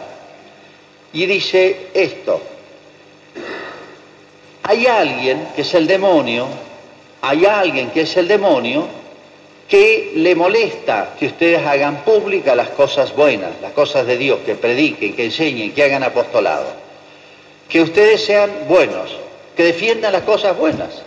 y 1.13 1.25
dice 1.25 1.87
esto, 1.93 2.41
hay 4.63 4.87
alguien 4.87 5.47
que 5.55 5.61
es 5.61 5.73
el 5.75 5.87
demonio, 5.87 6.47
hay 7.21 7.45
alguien 7.45 7.91
que 7.91 8.01
es 8.01 8.17
el 8.17 8.27
demonio 8.27 8.87
que 9.67 10.13
le 10.15 10.35
molesta 10.35 11.15
que 11.17 11.27
ustedes 11.27 11.65
hagan 11.65 12.03
públicas 12.03 12.55
las 12.55 12.69
cosas 12.69 13.15
buenas, 13.15 13.51
las 13.61 13.71
cosas 13.71 14.05
de 14.05 14.17
Dios, 14.17 14.39
que 14.45 14.55
prediquen, 14.55 15.15
que 15.15 15.25
enseñen, 15.25 15.73
que 15.73 15.83
hagan 15.83 16.03
apostolado. 16.03 16.82
Que 17.69 17.81
ustedes 17.81 18.23
sean 18.23 18.51
buenos, 18.67 19.15
que 19.55 19.63
defiendan 19.63 20.13
las 20.13 20.23
cosas 20.23 20.57
buenas. 20.57 21.01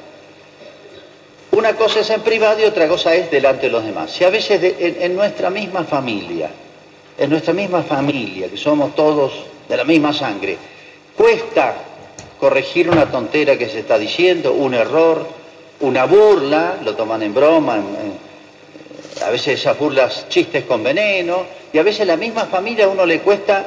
Una 1.53 1.75
cosa 1.75 2.01
es 2.01 2.11
en 2.11 2.23
privado 2.23 2.61
y 2.61 2.65
otra 2.65 2.89
cosa 2.89 3.15
es 3.15 3.31
delante 3.31 3.67
de 3.67 3.73
los 3.73 3.85
demás. 3.85 4.11
Si 4.11 4.25
a 4.25 4.31
veces 4.31 4.75
en 4.79 5.15
nuestra 5.17 5.51
misma 5.51 5.85
familia 5.85 6.51
en 7.19 7.31
nuestra 7.31 7.55
misma 7.55 7.83
familia, 7.83 8.49
que 8.49 8.57
somos 8.57 8.95
todos 8.95 9.33
de 9.69 9.77
la 9.77 9.85
misma 9.85 10.13
sangre, 10.13 10.57
cuesta 11.17 11.75
corregir 12.39 12.91
una 12.91 13.11
tontera 13.11 13.57
que 13.57 13.69
se 13.69 13.81
está 13.81 13.99
diciendo, 13.99 14.53
un 14.53 14.75
error, 14.75 15.27
una 15.81 16.05
burla, 16.05 16.77
lo 16.85 16.95
toman 16.95 17.23
en 17.23 17.35
broma, 17.35 17.79
a 19.25 19.31
veces 19.31 19.61
esas 19.61 19.79
burlas 19.79 20.29
chistes 20.29 20.65
con 20.65 20.83
veneno, 20.83 21.45
y 21.73 21.79
a 21.79 21.83
veces 21.83 22.07
la 22.07 22.17
misma 22.17 22.45
familia 22.47 22.85
a 22.85 22.89
uno 22.89 23.07
le 23.07 23.21
cuesta 23.21 23.67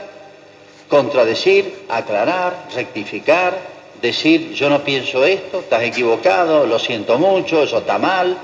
contradecir, 0.89 1.85
aclarar, 1.87 2.67
rectificar, 2.75 3.57
decir 4.01 4.51
yo 4.53 4.69
no 4.69 4.83
pienso 4.83 5.23
esto, 5.23 5.59
estás 5.59 5.83
equivocado, 5.83 6.65
lo 6.65 6.79
siento 6.79 7.17
mucho, 7.17 7.63
eso 7.63 7.77
está 7.77 7.97
mal. 7.97 8.37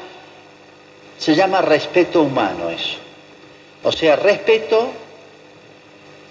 Se 1.18 1.36
llama 1.36 1.62
respeto 1.62 2.22
humano 2.22 2.70
eso. 2.70 2.98
O 3.84 3.92
sea, 3.92 4.16
respeto 4.16 4.90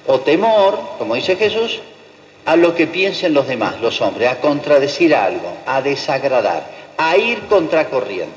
o 0.07 0.21
temor, 0.21 0.79
como 0.99 1.15
dice 1.15 1.37
Jesús, 1.37 1.81
a 2.45 2.57
lo 2.57 2.75
que 2.75 2.87
piensen 2.87 3.33
los 3.33 3.47
demás, 3.47 3.81
los 3.81 4.01
hombres, 4.01 4.29
a 4.29 4.41
contradecir 4.41 5.15
algo, 5.15 5.57
a 5.67 5.81
desagradar, 5.81 6.67
a 6.97 7.17
ir 7.17 7.41
contracorriente. 7.47 8.33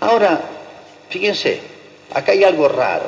Ahora, 0.00 0.40
fíjense, 1.08 1.60
acá 2.12 2.32
hay 2.32 2.44
algo 2.44 2.68
raro. 2.68 3.06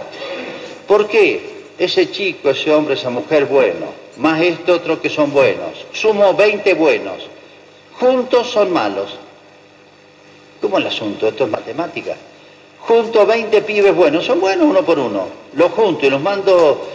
¿Por 0.87 1.09
qué 1.09 1.56
ese 1.79 2.11
chico, 2.11 2.51
ese 2.51 2.73
hombre, 2.73 2.95
esa 2.95 3.11
mujer 3.11 3.47
bueno, 3.47 3.87
más 4.19 4.41
este 4.41 4.73
otro 4.73 5.01
que 5.01 5.11
son 5.11 5.33
buenos, 5.33 5.87
sumo 5.93 6.35
20 6.35 6.75
buenos, 6.75 7.29
juntos 7.99 8.51
son 8.51 8.73
malos? 8.73 9.17
¿Cómo 10.61 10.79
el 10.79 10.87
asunto? 10.87 11.29
Esto 11.29 11.45
es 11.45 11.51
matemática 11.51 12.17
junto 12.87 13.21
a 13.21 13.25
20 13.25 13.63
pibes 13.63 13.95
buenos, 13.95 14.25
son 14.25 14.41
buenos 14.41 14.67
uno 14.67 14.85
por 14.85 14.99
uno, 14.99 15.27
los 15.55 15.73
junto 15.73 16.07
y 16.07 16.11
los 16.11 16.21
mando 16.21 16.89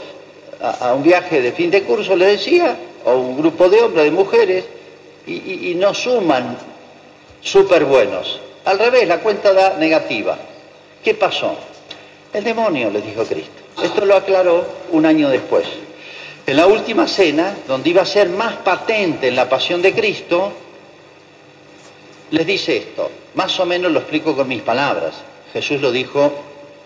a, 0.62 0.94
un 0.94 1.04
viaje 1.04 1.42
de 1.42 1.52
fin 1.52 1.70
de 1.70 1.84
curso, 1.84 2.16
les 2.16 2.40
decía, 2.40 2.78
o 3.04 3.16
un 3.16 3.38
grupo 3.38 3.68
de 3.70 3.82
hombres, 3.82 4.06
de 4.06 4.12
mujeres, 4.12 4.66
y, 5.28 5.74
no 5.76 5.94
suman 5.94 6.58
súper 7.42 7.86
buenos. 7.86 8.40
Al 8.66 8.80
revés, 8.80 9.08
la 9.08 9.20
cuenta 9.20 9.54
da 9.54 9.78
negativa. 9.78 10.38
¿Qué 11.04 11.14
pasó? 11.16 11.56
El 12.34 12.44
demonio, 12.44 12.90
les 12.90 13.06
dijo 13.06 13.24
Cristo. 13.24 13.61
Esto 13.82 14.06
lo 14.06 14.16
aclaró 14.16 14.66
un 14.92 15.06
año 15.06 15.30
después. 15.30 15.66
En 16.46 16.58
la 16.58 16.68
última 16.68 17.08
cena, 17.08 17.56
donde 17.68 17.90
iba 17.92 18.02
a 18.02 18.06
ser 18.06 18.30
más 18.30 18.56
patente 18.58 19.28
en 19.28 19.36
la 19.36 19.48
pasión 19.48 19.82
de 19.82 19.94
Cristo, 19.94 20.52
les 22.32 22.46
dice 22.46 22.78
esto. 22.78 23.12
Más 23.36 23.60
o 23.60 23.66
menos 23.66 23.92
lo 23.92 24.00
explico 24.00 24.36
con 24.36 24.48
mis 24.48 24.62
palabras. 24.62 25.14
Jesús 25.54 25.82
lo 25.82 25.92
dijo 25.92 26.34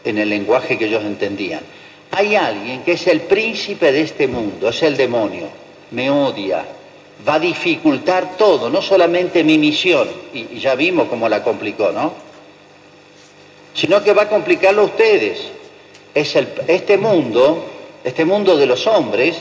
en 0.04 0.18
el 0.18 0.30
lenguaje 0.30 0.78
que 0.78 0.86
ellos 0.86 1.04
entendían. 1.04 1.62
Hay 2.12 2.36
alguien 2.36 2.84
que 2.84 2.94
es 2.94 3.08
el 3.08 3.22
príncipe 3.22 3.92
de 3.92 4.02
este 4.02 4.28
mundo, 4.28 4.70
es 4.70 4.84
el 4.84 4.96
demonio, 4.96 5.50
me 5.92 6.10
odia, 6.10 6.64
va 7.28 7.36
a 7.36 7.40
dificultar 7.40 8.38
todo, 8.38 8.70
no 8.70 8.82
solamente 8.82 9.44
mi 9.44 9.58
misión, 9.58 10.08
y, 10.34 10.60
ya 10.60 10.76
vimos 10.76 11.08
cómo 11.10 11.28
la 11.28 11.44
complicó, 11.44 11.92
¿no? 11.92 12.14
Sino 13.74 14.02
que 14.04 14.14
va 14.14 14.24
a 14.24 14.30
complicarlo 14.30 14.84
a 14.84 14.86
ustedes. 14.86 15.40
Es 16.16 16.36
este 16.36 16.98
mundo, 16.98 17.66
este 18.02 18.24
mundo 18.24 18.56
de 18.56 18.66
los 18.66 18.88
hombres, 18.88 19.36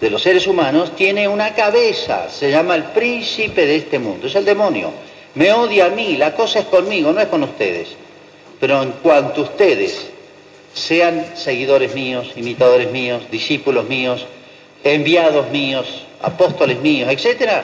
de 0.00 0.08
los 0.08 0.22
seres 0.22 0.46
humanos, 0.46 0.94
tiene 0.94 1.26
una 1.26 1.52
cabeza, 1.52 2.30
se 2.30 2.50
llama 2.50 2.76
el 2.76 2.84
príncipe 2.84 3.66
de 3.66 3.76
este 3.76 3.98
mundo, 3.98 4.28
es 4.28 4.36
el 4.36 4.44
demonio. 4.44 4.92
Me 5.34 5.52
odia 5.52 5.86
a 5.86 5.88
mí, 5.90 6.16
la 6.16 6.32
cosa 6.32 6.60
es 6.60 6.66
conmigo, 6.66 7.12
no 7.12 7.20
es 7.20 7.26
con 7.26 7.42
ustedes. 7.42 7.88
Pero 8.60 8.82
en 8.82 8.92
cuanto 9.02 9.42
ustedes 9.42 10.10
sean 10.72 11.36
seguidores 11.36 11.92
míos, 11.92 12.30
imitadores 12.36 12.92
míos, 12.92 13.24
discípulos 13.30 13.88
míos, 13.88 14.26
enviados 14.84 15.50
míos, 15.50 16.04
apóstoles 16.22 16.80
míos, 16.80 17.10
etc., 17.10 17.62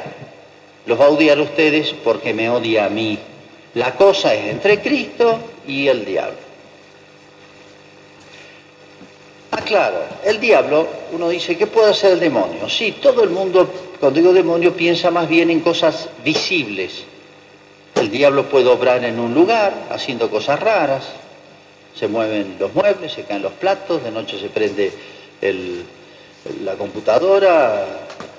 los 0.86 1.00
va 1.00 1.06
a 1.06 1.10
odiar 1.10 1.38
a 1.38 1.42
ustedes 1.42 1.94
porque 2.02 2.34
me 2.34 2.50
odia 2.50 2.86
a 2.86 2.88
mí. 2.88 3.18
La 3.74 3.94
cosa 3.94 4.34
es 4.34 4.50
entre 4.50 4.80
Cristo 4.80 5.38
y 5.64 5.86
el 5.86 6.04
diablo. 6.04 6.49
Claro, 9.70 10.02
el 10.24 10.40
diablo, 10.40 10.88
uno 11.12 11.28
dice, 11.28 11.56
¿qué 11.56 11.68
puede 11.68 11.90
hacer 11.90 12.14
el 12.14 12.20
demonio? 12.20 12.68
Sí, 12.68 12.96
todo 13.00 13.22
el 13.22 13.30
mundo, 13.30 13.70
cuando 14.00 14.18
digo 14.18 14.32
demonio, 14.32 14.74
piensa 14.74 15.12
más 15.12 15.28
bien 15.28 15.48
en 15.48 15.60
cosas 15.60 16.08
visibles, 16.24 17.04
el 17.94 18.10
diablo 18.10 18.48
puede 18.48 18.66
obrar 18.66 19.04
en 19.04 19.20
un 19.20 19.32
lugar 19.32 19.86
haciendo 19.90 20.28
cosas 20.28 20.58
raras, 20.58 21.04
se 21.94 22.08
mueven 22.08 22.56
los 22.58 22.74
muebles, 22.74 23.12
se 23.12 23.22
caen 23.22 23.42
los 23.42 23.52
platos, 23.52 24.02
de 24.02 24.10
noche 24.10 24.40
se 24.40 24.48
prende 24.48 24.92
la 26.64 26.74
computadora, 26.74 27.86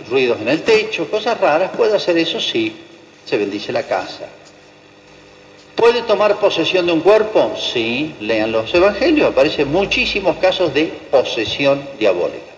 ruidos 0.09 0.41
en 0.41 0.49
el 0.49 0.63
techo, 0.63 1.09
cosas 1.09 1.39
raras, 1.39 1.71
puede 1.77 1.95
hacer 1.95 2.17
eso 2.17 2.41
sí, 2.41 2.75
se 3.23 3.37
bendice 3.37 3.71
la 3.71 3.83
casa. 3.83 4.27
¿Puede 5.81 6.03
tomar 6.03 6.39
posesión 6.39 6.85
de 6.85 6.91
un 6.91 7.01
cuerpo? 7.01 7.55
Sí, 7.57 8.13
lean 8.19 8.51
los 8.51 8.71
evangelios, 8.71 9.31
aparecen 9.31 9.71
muchísimos 9.71 10.37
casos 10.37 10.71
de 10.73 10.85
posesión 10.85 11.81
diabólica. 11.97 12.51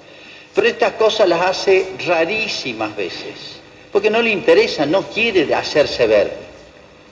Pero 0.54 0.68
estas 0.68 0.92
cosas 0.94 1.30
las 1.30 1.42
hace 1.42 1.94
rarísimas 2.06 2.94
veces, 2.96 3.62
porque 3.94 4.10
no 4.10 4.22
le 4.22 4.30
interesa, 4.30 4.86
no 4.86 5.04
quiere 5.04 5.56
hacerse 5.56 6.06
ver 6.06 6.44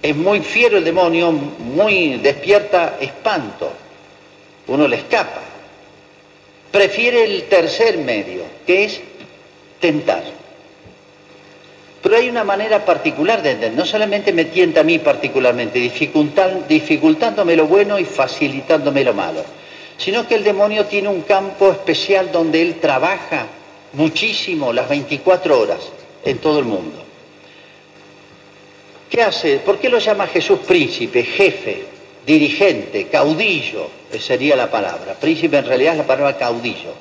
es 0.01 0.15
muy 0.15 0.41
fiero 0.41 0.77
el 0.77 0.83
demonio, 0.83 1.31
muy 1.31 2.17
despierta 2.17 2.97
espanto, 2.99 3.71
uno 4.67 4.87
le 4.87 4.95
escapa. 4.95 5.41
Prefiere 6.71 7.23
el 7.23 7.43
tercer 7.43 7.97
medio, 7.97 8.43
que 8.65 8.85
es 8.85 9.01
tentar. 9.79 10.40
Pero 12.01 12.15
hay 12.15 12.29
una 12.29 12.43
manera 12.43 12.83
particular 12.83 13.43
de 13.43 13.51
entender, 13.51 13.77
no 13.77 13.85
solamente 13.85 14.33
me 14.33 14.45
tienta 14.45 14.81
a 14.81 14.83
mí 14.83 14.97
particularmente, 14.99 15.79
dificultándome 15.79 17.55
lo 17.55 17.67
bueno 17.67 17.99
y 17.99 18.05
facilitándome 18.05 19.03
lo 19.03 19.13
malo, 19.13 19.43
sino 19.97 20.27
que 20.27 20.35
el 20.35 20.43
demonio 20.43 20.85
tiene 20.85 21.09
un 21.09 21.21
campo 21.21 21.69
especial 21.71 22.31
donde 22.31 22.61
él 22.61 22.79
trabaja 22.79 23.45
muchísimo 23.93 24.73
las 24.73 24.89
24 24.89 25.59
horas 25.59 25.91
en 26.25 26.39
todo 26.39 26.59
el 26.59 26.65
mundo. 26.65 27.03
¿Qué 29.09 29.21
hace? 29.21 29.57
¿Por 29.57 29.77
qué 29.77 29.89
lo 29.89 29.99
llama 29.99 30.25
Jesús 30.25 30.59
príncipe, 30.65 31.23
jefe, 31.23 31.85
dirigente, 32.25 33.07
caudillo? 33.07 33.89
Sería 34.17 34.55
la 34.55 34.71
palabra. 34.71 35.13
Príncipe 35.13 35.57
en 35.57 35.65
realidad 35.65 35.93
es 35.93 35.97
la 35.99 36.07
palabra 36.07 36.37
caudillo. 36.37 36.93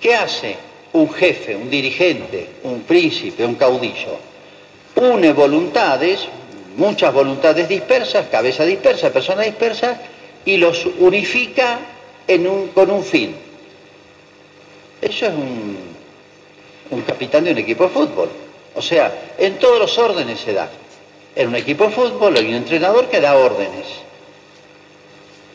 ¿Qué 0.00 0.14
hace 0.14 0.56
un 0.94 1.12
jefe, 1.12 1.56
un 1.56 1.68
dirigente, 1.68 2.48
un 2.62 2.82
príncipe, 2.82 3.44
un 3.44 3.56
caudillo? 3.56 4.16
Une 4.94 5.32
voluntades, 5.32 6.20
muchas 6.76 7.12
voluntades 7.12 7.68
dispersas, 7.68 8.26
cabeza 8.30 8.64
dispersa, 8.64 9.12
personas 9.12 9.46
dispersas, 9.46 9.98
y 10.44 10.56
los 10.56 10.86
unifica 10.98 11.80
con 12.74 12.90
un 12.90 13.02
fin. 13.02 13.34
Eso 15.02 15.26
es 15.26 15.32
un, 15.32 15.76
un 16.90 17.02
capitán 17.02 17.44
de 17.44 17.52
un 17.52 17.58
equipo 17.58 17.84
de 17.84 17.90
fútbol. 17.90 18.30
O 18.76 18.82
sea, 18.82 19.32
en 19.36 19.58
todos 19.58 19.78
los 19.78 19.98
órdenes 19.98 20.40
se 20.40 20.52
da. 20.52 20.70
En 21.34 21.48
un 21.48 21.56
equipo 21.56 21.84
de 21.84 21.90
fútbol 21.90 22.36
hay 22.36 22.46
un 22.46 22.54
entrenador 22.54 23.08
que 23.08 23.20
da 23.20 23.36
órdenes. 23.36 23.86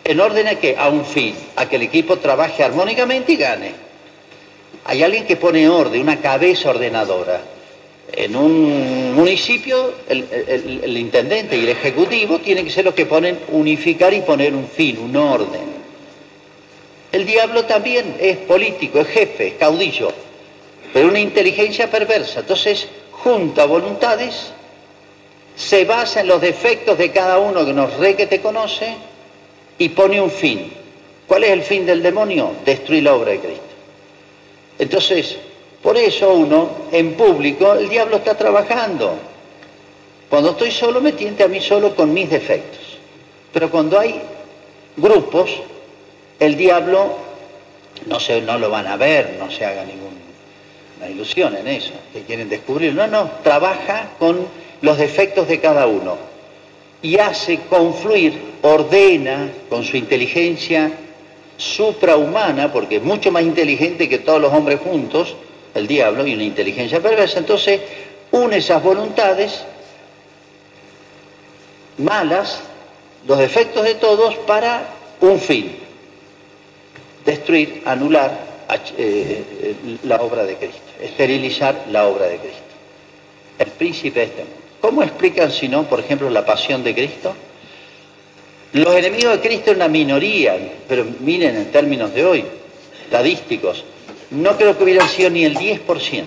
¿En 0.04 0.20
orden 0.20 0.48
a 0.48 0.56
qué? 0.56 0.76
A 0.78 0.90
un 0.90 1.06
fin, 1.06 1.34
a 1.56 1.70
que 1.70 1.78
el 1.78 1.84
equipo 1.84 2.18
trabaje 2.18 2.64
armónicamente 2.64 3.34
y 3.34 3.36
gane. 3.38 3.89
Hay 4.86 5.04
alguien 5.04 5.26
que 5.26 5.36
pone 5.36 5.70
orden, 5.70 6.02
una 6.02 6.20
cabeza 6.22 6.70
ordenadora. 6.70 7.42
En 8.12 8.36
un 8.36 9.14
municipio, 9.14 9.94
el, 10.08 10.98
intendente 10.98 11.56
y 11.58 11.62
el 11.62 11.70
ejecutivo 11.70 12.40
tienen 12.40 12.66
que 12.66 12.72
ser 12.72 12.86
los 12.86 12.96
que 12.96 13.06
ponen 13.06 13.40
unificar 13.50 14.14
y 14.14 14.22
poner 14.22 14.54
un 14.54 14.68
fin, 14.68 14.98
un 15.00 15.16
orden. 15.16 15.80
El 17.12 17.26
diablo 17.26 17.66
también 17.66 18.16
es 18.20 18.38
político, 18.38 19.00
es 19.00 19.08
jefe, 19.08 19.48
es 19.48 19.54
caudillo, 19.56 20.12
pero 20.92 21.08
una 21.08 21.20
inteligencia 21.20 21.90
perversa. 21.90 22.42
Entonces, 22.42 22.88
junta 23.12 23.66
voluntades, 23.66 24.52
se 25.56 25.86
basa 25.86 26.22
en 26.22 26.28
los 26.28 26.42
defectos 26.42 26.98
de 26.98 27.12
cada 27.12 27.38
uno 27.38 27.66
que 27.66 27.74
nos 27.74 27.98
re 27.98 28.16
que 28.16 28.28
te 28.28 28.42
conoce 28.42 28.96
y 29.78 29.90
pone 29.90 30.22
un 30.22 30.32
fin. 30.32 30.72
¿Cuál 31.28 31.44
es 31.44 31.52
el 31.52 31.62
fin 31.64 31.86
del 31.86 32.02
demonio? 32.02 32.54
Destruir 32.66 33.04
la 33.04 33.14
obra 33.14 33.32
de 33.32 33.40
Cristo. 33.40 33.69
Entonces, 34.80 35.38
por 35.84 35.98
eso 35.98 36.34
uno, 36.34 36.70
en 36.92 37.14
público, 37.14 37.74
el 37.74 37.90
diablo 37.90 38.18
está 38.18 38.36
trabajando. 38.36 39.18
Cuando 40.30 40.52
estoy 40.52 40.72
solo, 40.72 41.02
me 41.02 41.12
tiente 41.12 41.44
a 41.44 41.48
mí 41.48 41.60
solo 41.62 41.96
con 41.96 42.14
mis 42.14 42.30
defectos. 42.30 42.98
Pero 43.54 43.70
cuando 43.70 44.00
hay 44.00 44.22
grupos, 44.98 45.52
el 46.40 46.56
diablo 46.56 47.18
no, 48.06 48.20
se, 48.20 48.42
no 48.42 48.58
lo 48.58 48.70
van 48.70 48.88
a 48.88 48.98
ver, 48.98 49.36
no 49.38 49.52
se 49.52 49.66
haga 49.66 49.84
ninguna 49.84 51.10
ilusión 51.10 51.56
en 51.56 51.68
eso, 51.68 51.94
que 52.14 52.22
quieren 52.22 52.50
descubrir. 52.50 52.94
No, 52.94 53.08
no, 53.08 53.32
trabaja 53.44 54.12
con 54.20 54.48
los 54.82 54.98
defectos 54.98 55.48
de 55.48 55.60
cada 55.60 55.88
uno 55.88 56.18
y 57.02 57.18
hace 57.18 57.60
confluir, 57.70 58.40
ordena 58.62 59.50
con 59.70 59.84
su 59.84 59.98
inteligencia 59.98 60.92
suprahumana, 61.60 62.72
porque 62.72 62.96
es 62.96 63.04
mucho 63.04 63.32
más 63.32 63.44
inteligente 63.44 64.08
que 64.08 64.20
todos 64.20 64.42
los 64.42 64.54
hombres 64.54 64.80
juntos, 64.80 65.36
el 65.76 65.88
diablo, 65.88 66.26
y 66.26 66.34
una 66.34 66.44
inteligencia 66.44 67.02
perversa, 67.02 67.40
entonces 67.40 67.82
une 68.32 68.58
esas 68.58 68.82
voluntades 68.82 69.64
malas, 71.98 72.62
los 73.28 73.38
defectos 73.38 73.84
de 73.84 73.96
todos, 73.96 74.36
para 74.38 74.88
un 75.20 75.38
fin, 75.38 75.76
destruir, 77.26 77.84
anular 77.86 78.32
eh, 78.98 79.44
eh, 79.62 79.76
la 80.04 80.22
obra 80.22 80.46
de 80.46 80.56
Cristo, 80.56 80.80
esterilizar 81.02 81.88
la 81.92 82.08
obra 82.08 82.28
de 82.28 82.38
Cristo, 82.38 82.64
el 83.60 83.68
príncipe 83.68 84.22
de 84.22 84.26
este 84.28 84.44
mundo. 84.44 84.58
¿Cómo 84.80 85.04
explican, 85.04 85.52
si 85.52 85.68
no, 85.68 85.84
por 85.84 86.00
ejemplo, 86.00 86.30
la 86.30 86.46
pasión 86.46 86.86
de 86.86 86.96
Cristo? 86.96 87.36
Los 88.74 88.96
enemigos 88.96 89.34
de 89.34 89.40
Cristo 89.48 89.72
es 89.72 89.78
una 89.78 89.88
minoría, 89.88 90.56
pero 90.88 91.06
miren 91.22 91.56
en 91.56 91.72
términos 91.72 92.14
de 92.14 92.24
hoy, 92.26 92.46
estadísticos, 93.04 93.84
no 94.32 94.56
creo 94.58 94.78
que 94.78 94.84
hubieran 94.84 95.10
sido 95.10 95.32
ni 95.32 95.44
el 95.44 95.56
10%, 95.58 96.24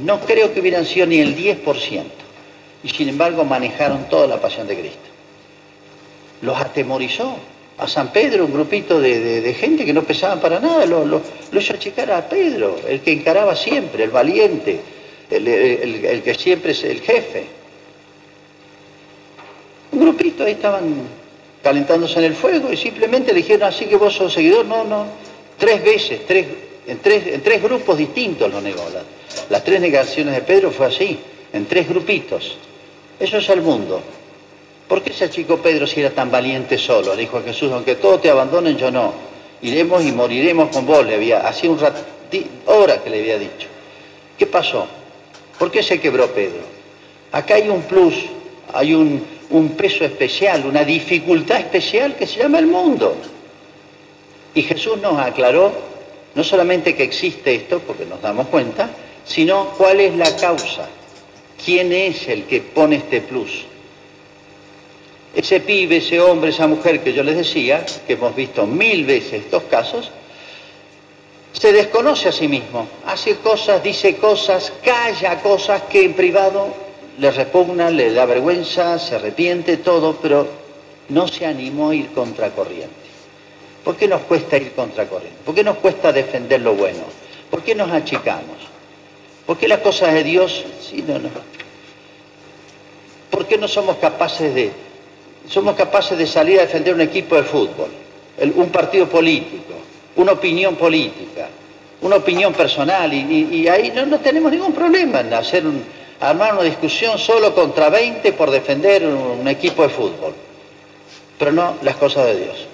no 0.00 0.20
creo 0.20 0.52
que 0.52 0.60
hubieran 0.60 0.84
sido 0.84 1.06
ni 1.06 1.18
el 1.20 1.36
10%, 1.36 2.02
y 2.82 2.88
sin 2.88 3.08
embargo 3.08 3.44
manejaron 3.44 4.08
toda 4.08 4.26
la 4.26 4.40
pasión 4.40 4.66
de 4.66 4.76
Cristo. 4.78 4.98
Los 6.42 6.60
atemorizó. 6.60 7.36
A 7.76 7.88
San 7.88 8.12
Pedro, 8.12 8.44
un 8.44 8.52
grupito 8.52 9.00
de, 9.00 9.40
de- 9.40 9.52
gente 9.54 9.84
que 9.84 9.92
no 9.92 10.02
pesaban 10.04 10.38
para 10.40 10.60
nada, 10.60 10.86
lo, 10.86 11.04
lo- 11.04 11.20
lo 11.50 11.60
hizo 11.60 11.74
achicar 11.74 12.08
a 12.12 12.28
Pedro, 12.28 12.76
el 12.88 13.00
que 13.00 13.10
encaraba 13.10 13.56
siempre, 13.56 14.04
el 14.04 14.10
valiente, 14.10 14.78
el, 15.28 15.48
el- 15.48 16.04
el 16.04 16.22
que 16.22 16.34
siempre 16.36 16.70
es 16.70 16.84
el 16.84 17.00
jefe. 17.00 17.46
Un 19.90 20.00
grupito 20.00 20.44
ahí 20.44 20.52
estaban 20.52 20.84
calentándose 21.64 22.18
en 22.20 22.26
el 22.26 22.34
fuego 22.34 22.70
y 22.72 22.76
simplemente 22.76 23.32
le 23.32 23.38
dijeron, 23.38 23.66
así 23.68 23.86
que 23.86 23.96
vos 23.96 24.14
sos 24.14 24.32
seguidor, 24.32 24.64
no, 24.66 24.84
no, 24.84 25.06
tres 25.58 25.82
veces, 25.82 26.20
tres, 26.26 26.46
en, 26.86 26.98
tres, 26.98 27.26
en 27.26 27.42
tres 27.42 27.60
grupos 27.62 27.98
distintos 27.98 28.52
lo 28.52 28.60
negó. 28.60 28.84
La- 28.92 29.02
las 29.50 29.64
tres 29.64 29.80
negaciones 29.80 30.34
de 30.34 30.42
Pedro 30.42 30.70
fue 30.70 30.86
así, 30.86 31.18
en 31.52 31.66
tres 31.66 31.88
grupitos. 31.88 32.56
Eso 33.18 33.38
es 33.38 33.48
el 33.48 33.62
mundo. 33.62 34.00
¿Por 34.86 35.02
qué 35.02 35.12
se 35.12 35.24
achicó 35.24 35.56
Pedro 35.56 35.86
si 35.86 36.00
era 36.00 36.10
tan 36.10 36.30
valiente 36.30 36.76
solo? 36.78 37.14
Le 37.14 37.22
dijo 37.22 37.38
a 37.38 37.42
Jesús, 37.42 37.72
aunque 37.72 37.94
todos 37.96 38.20
te 38.20 38.28
abandonen, 38.30 38.76
yo 38.76 38.90
no. 38.90 39.12
Iremos 39.62 40.04
y 40.04 40.12
moriremos 40.12 40.68
con 40.68 40.84
vos, 40.86 41.04
le 41.06 41.14
había, 41.14 41.40
hacía 41.48 41.70
un 41.70 41.78
rat, 41.78 41.96
hora 42.66 43.02
que 43.02 43.08
le 43.10 43.20
había 43.20 43.38
dicho. 43.38 43.68
¿Qué 44.38 44.46
pasó? 44.46 44.86
¿Por 45.58 45.70
qué 45.70 45.82
se 45.82 45.98
quebró 46.00 46.26
Pedro? 46.28 46.60
Acá 47.32 47.54
hay 47.54 47.68
un 47.68 47.82
plus, 47.82 48.14
hay 48.72 48.92
un, 48.94 49.24
un 49.54 49.70
peso 49.70 50.04
especial, 50.04 50.66
una 50.66 50.84
dificultad 50.84 51.60
especial 51.60 52.16
que 52.16 52.26
se 52.26 52.40
llama 52.40 52.58
el 52.58 52.66
mundo. 52.66 53.16
Y 54.52 54.62
Jesús 54.62 54.98
nos 55.00 55.18
aclaró 55.18 55.72
no 56.34 56.42
solamente 56.42 56.96
que 56.96 57.04
existe 57.04 57.54
esto, 57.54 57.78
porque 57.78 58.04
nos 58.04 58.20
damos 58.20 58.48
cuenta, 58.48 58.90
sino 59.24 59.66
cuál 59.78 60.00
es 60.00 60.16
la 60.16 60.34
causa, 60.36 60.88
quién 61.64 61.92
es 61.92 62.26
el 62.28 62.44
que 62.44 62.62
pone 62.62 62.96
este 62.96 63.20
plus. 63.20 63.64
Ese 65.36 65.60
pibe, 65.60 65.98
ese 65.98 66.20
hombre, 66.20 66.50
esa 66.50 66.66
mujer 66.66 67.00
que 67.00 67.12
yo 67.12 67.22
les 67.22 67.36
decía, 67.36 67.86
que 68.06 68.14
hemos 68.14 68.34
visto 68.34 68.66
mil 68.66 69.04
veces 69.04 69.44
estos 69.44 69.62
casos, 69.64 70.10
se 71.52 71.72
desconoce 71.72 72.28
a 72.28 72.32
sí 72.32 72.48
mismo, 72.48 72.88
hace 73.06 73.36
cosas, 73.36 73.80
dice 73.84 74.16
cosas, 74.16 74.72
calla 74.82 75.40
cosas 75.40 75.82
que 75.82 76.04
en 76.04 76.14
privado 76.14 76.83
le 77.18 77.30
repugna, 77.30 77.90
le 77.90 78.12
da 78.12 78.26
vergüenza, 78.26 78.98
se 78.98 79.16
arrepiente, 79.16 79.76
todo, 79.78 80.16
pero 80.20 80.46
no 81.08 81.28
se 81.28 81.46
animó 81.46 81.90
a 81.90 81.94
ir 81.94 82.08
contracorriente. 82.12 83.04
¿Por 83.84 83.96
qué 83.96 84.08
nos 84.08 84.22
cuesta 84.22 84.56
ir 84.56 84.72
contracorriente? 84.72 85.38
¿Por 85.44 85.54
qué 85.54 85.62
nos 85.62 85.76
cuesta 85.76 86.12
defender 86.12 86.60
lo 86.60 86.74
bueno? 86.74 87.02
¿Por 87.50 87.62
qué 87.62 87.74
nos 87.74 87.90
achicamos? 87.90 88.56
¿Por 89.46 89.58
qué 89.58 89.68
las 89.68 89.80
cosas 89.80 90.14
de 90.14 90.24
Dios, 90.24 90.64
sí, 90.80 91.04
no, 91.06 91.18
no? 91.18 91.28
¿Por 93.30 93.46
qué 93.46 93.58
no 93.58 93.68
somos 93.68 93.96
capaces 93.96 94.54
de, 94.54 94.70
somos 95.48 95.76
capaces 95.76 96.16
de 96.16 96.26
salir 96.26 96.58
a 96.58 96.62
defender 96.62 96.94
un 96.94 97.02
equipo 97.02 97.36
de 97.36 97.42
fútbol, 97.42 97.90
un 98.56 98.70
partido 98.70 99.06
político, 99.08 99.74
una 100.16 100.32
opinión 100.32 100.76
política, 100.76 101.48
una 102.00 102.16
opinión 102.16 102.54
personal, 102.54 103.12
y 103.12 103.68
ahí 103.68 103.92
no, 103.94 104.06
no 104.06 104.18
tenemos 104.20 104.50
ningún 104.50 104.72
problema 104.72 105.20
en 105.20 105.34
hacer 105.34 105.66
un, 105.66 105.84
armar 106.28 106.54
una 106.54 106.62
discusión 106.62 107.18
solo 107.18 107.54
contra 107.54 107.88
20 107.88 108.32
por 108.32 108.50
defender 108.50 109.04
un, 109.04 109.46
equipo 109.48 109.82
de 109.82 109.88
fútbol, 109.88 110.34
pero 111.38 111.52
no 111.52 111.76
las 111.82 111.96
cosas 111.96 112.26
de 112.26 112.36
Dios. 112.36 112.66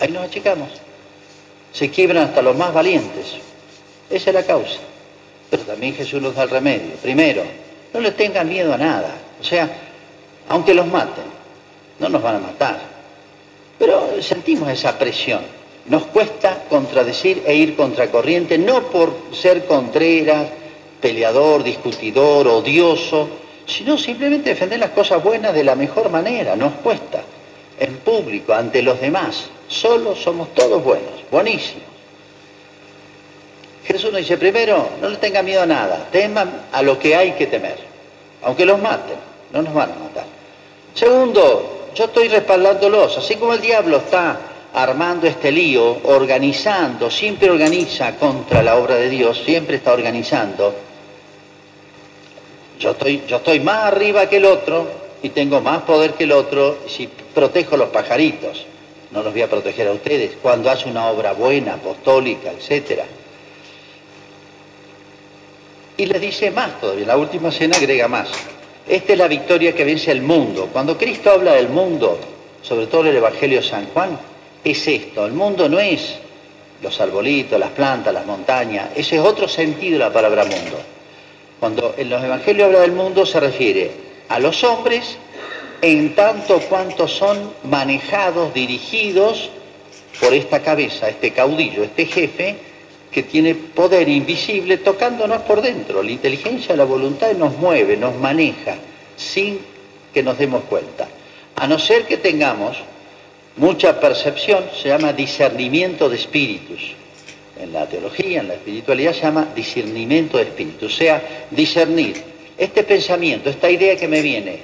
Ahí 0.00 0.10
nos 0.10 0.24
achicamos. 0.24 0.68
Se 1.72 1.90
quiebran 1.90 2.24
hasta 2.24 2.42
los 2.42 2.56
más 2.56 2.72
valientes. 2.72 3.34
Esa 4.10 4.30
es 4.30 4.34
la 4.34 4.42
causa. 4.42 4.80
Pero 5.50 5.62
también 5.62 5.94
Jesús 5.94 6.20
nos 6.20 6.34
da 6.34 6.42
el 6.42 6.50
remedio. 6.50 6.94
Primero, 7.00 7.42
no 7.92 8.00
le 8.00 8.12
tengan 8.12 8.48
miedo 8.48 8.74
a 8.74 8.78
nada. 8.78 9.14
O 9.40 9.44
sea, 9.44 9.68
aunque 10.48 10.74
los 10.74 10.86
maten, 10.86 11.24
no 11.98 12.08
nos 12.08 12.22
van 12.22 12.36
a 12.36 12.40
matar. 12.40 12.80
Pero 13.78 14.22
sentimos 14.22 14.68
esa 14.70 14.98
presión. 14.98 15.40
Nos 15.86 16.04
cuesta 16.06 16.64
contradecir 16.68 17.42
e 17.46 17.54
ir 17.54 17.74
contracorriente, 17.74 18.58
no 18.58 18.82
por 18.84 19.14
ser 19.32 19.64
contreras, 19.66 20.46
peleador, 21.02 21.62
discutidor, 21.62 22.48
odioso, 22.48 23.28
sino 23.66 23.98
simplemente 23.98 24.50
defender 24.50 24.78
las 24.78 24.90
cosas 24.90 25.22
buenas 25.22 25.52
de 25.52 25.64
la 25.64 25.74
mejor 25.74 26.08
manera. 26.08 26.56
Nos 26.56 26.72
cuesta. 26.74 27.20
En 27.78 27.96
público, 27.96 28.54
ante 28.54 28.80
los 28.80 29.00
demás. 29.00 29.50
Solo 29.66 30.14
somos 30.14 30.54
todos 30.54 30.82
buenos, 30.82 31.12
buenísimos. 31.30 31.92
Jesús 33.84 34.12
nos 34.12 34.20
dice, 34.20 34.38
primero, 34.38 34.90
no 35.00 35.08
le 35.08 35.16
tenga 35.16 35.42
miedo 35.42 35.62
a 35.62 35.66
nada, 35.66 36.08
teman 36.12 36.66
a 36.70 36.82
lo 36.82 36.98
que 36.98 37.16
hay 37.16 37.32
que 37.32 37.46
temer, 37.46 37.76
aunque 38.42 38.64
los 38.64 38.80
maten, 38.80 39.16
no 39.52 39.62
nos 39.62 39.74
van 39.74 39.90
a 39.90 39.96
matar. 39.96 40.24
Segundo, 40.94 41.88
yo 41.94 42.04
estoy 42.04 42.28
respaldándolos, 42.28 43.18
así 43.18 43.34
como 43.36 43.54
el 43.54 43.60
diablo 43.60 43.96
está 43.96 44.38
armando 44.74 45.26
este 45.26 45.50
lío, 45.50 45.98
organizando, 46.04 47.10
siempre 47.10 47.50
organiza 47.50 48.16
contra 48.16 48.62
la 48.62 48.76
obra 48.76 48.94
de 48.94 49.10
Dios, 49.10 49.42
siempre 49.44 49.76
está 49.76 49.92
organizando. 49.92 50.74
Yo 52.82 52.90
estoy, 53.36 53.60
más 53.60 53.84
arriba 53.84 54.28
que 54.28 54.38
el 54.38 54.44
otro 54.44 54.88
y 55.22 55.28
tengo 55.28 55.60
más 55.60 55.82
poder 55.82 56.14
que 56.14 56.24
el 56.24 56.32
otro 56.32 56.78
si 56.88 57.06
protejo 57.06 57.76
los 57.76 57.90
pajaritos. 57.90 58.66
No 59.12 59.22
los 59.22 59.32
voy 59.32 59.42
a 59.42 59.48
proteger 59.48 59.86
a 59.86 59.92
ustedes 59.92 60.32
cuando 60.42 60.68
hace 60.68 60.88
una 60.88 61.08
obra 61.08 61.32
buena, 61.32 61.74
apostólica, 61.74 62.50
etcétera. 62.50 63.04
Y 65.96 66.06
le 66.06 66.18
dice 66.18 66.50
más 66.50 66.80
todavía, 66.80 67.06
la 67.06 67.16
última 67.16 67.52
cena 67.52 67.76
agrega 67.76 68.08
más. 68.08 68.28
esta 68.88 69.12
es 69.12 69.18
la 69.18 69.28
victoria 69.28 69.72
que 69.72 69.84
vence 69.84 70.10
el 70.10 70.22
mundo. 70.22 70.68
Cuando 70.72 70.98
Cristo 70.98 71.30
habla 71.30 71.52
del 71.52 71.68
mundo, 71.68 72.18
sobre 72.62 72.88
todo 72.88 73.04
el 73.06 73.14
Evangelio 73.14 73.60
de 73.60 73.68
San 73.68 73.86
Juan, 73.86 74.18
es 74.64 74.88
esto. 74.88 75.24
El 75.24 75.34
mundo 75.34 75.68
no 75.68 75.78
es 75.78 76.16
los 76.82 77.00
arbolitos, 77.00 77.60
las 77.60 77.70
plantas, 77.70 78.12
las 78.12 78.26
montañas. 78.26 78.90
Ese 78.96 79.16
es 79.16 79.22
otro 79.22 79.46
sentido 79.46 79.98
de 79.98 80.04
la 80.04 80.12
palabra 80.12 80.44
mundo. 80.44 80.80
Cuando 81.62 81.94
en 81.96 82.10
los 82.10 82.20
Evangelios 82.24 82.66
habla 82.66 82.80
del 82.80 82.90
mundo 82.90 83.24
se 83.24 83.38
refiere 83.38 83.92
a 84.28 84.40
los 84.40 84.64
hombres 84.64 85.16
en 85.80 86.12
tanto 86.16 86.58
cuanto 86.58 87.06
son 87.06 87.52
manejados, 87.62 88.52
dirigidos 88.52 89.48
por 90.20 90.34
esta 90.34 90.60
cabeza, 90.60 91.08
este 91.08 91.30
caudillo, 91.30 91.84
este 91.84 92.06
jefe, 92.06 92.56
que 93.12 93.22
tiene 93.22 93.54
poder 93.54 94.08
invisible 94.08 94.78
tocándonos 94.78 95.42
por 95.42 95.62
dentro. 95.62 96.02
La 96.02 96.10
inteligencia, 96.10 96.74
la 96.74 96.82
voluntad 96.82 97.30
nos 97.34 97.56
mueve, 97.56 97.96
nos 97.96 98.16
maneja, 98.16 98.74
sin 99.14 99.60
que 100.12 100.20
nos 100.20 100.38
demos 100.38 100.64
cuenta. 100.64 101.06
A 101.54 101.68
no 101.68 101.78
ser 101.78 102.06
que 102.06 102.16
tengamos 102.16 102.76
mucha 103.54 104.00
percepción, 104.00 104.64
se 104.82 104.88
llama 104.88 105.12
discernimiento 105.12 106.08
de 106.08 106.16
espíritus. 106.16 106.96
En 107.60 107.72
la 107.72 107.86
teología, 107.86 108.40
en 108.40 108.48
la 108.48 108.54
espiritualidad, 108.54 109.12
se 109.12 109.22
llama 109.22 109.48
discernimiento 109.54 110.38
de 110.38 110.44
espíritus. 110.44 110.92
O 110.92 110.96
sea, 110.96 111.46
discernir 111.50 112.16
este 112.56 112.82
pensamiento, 112.82 113.50
esta 113.50 113.70
idea 113.70 113.96
que 113.96 114.08
me 114.08 114.22
viene, 114.22 114.60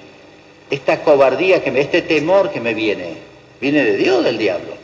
esta 0.70 1.02
cobardía, 1.02 1.62
que 1.62 1.70
me, 1.70 1.80
este 1.80 2.02
temor 2.02 2.50
que 2.50 2.60
me 2.60 2.74
viene, 2.74 3.14
¿viene 3.60 3.84
de 3.84 3.96
Dios 3.96 4.18
o 4.18 4.22
del 4.22 4.38
diablo? 4.38 4.74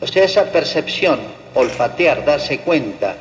O 0.00 0.06
sea, 0.06 0.24
esa 0.24 0.50
percepción, 0.50 1.20
olfatear, 1.54 2.24
darse 2.24 2.58
cuenta, 2.58 3.16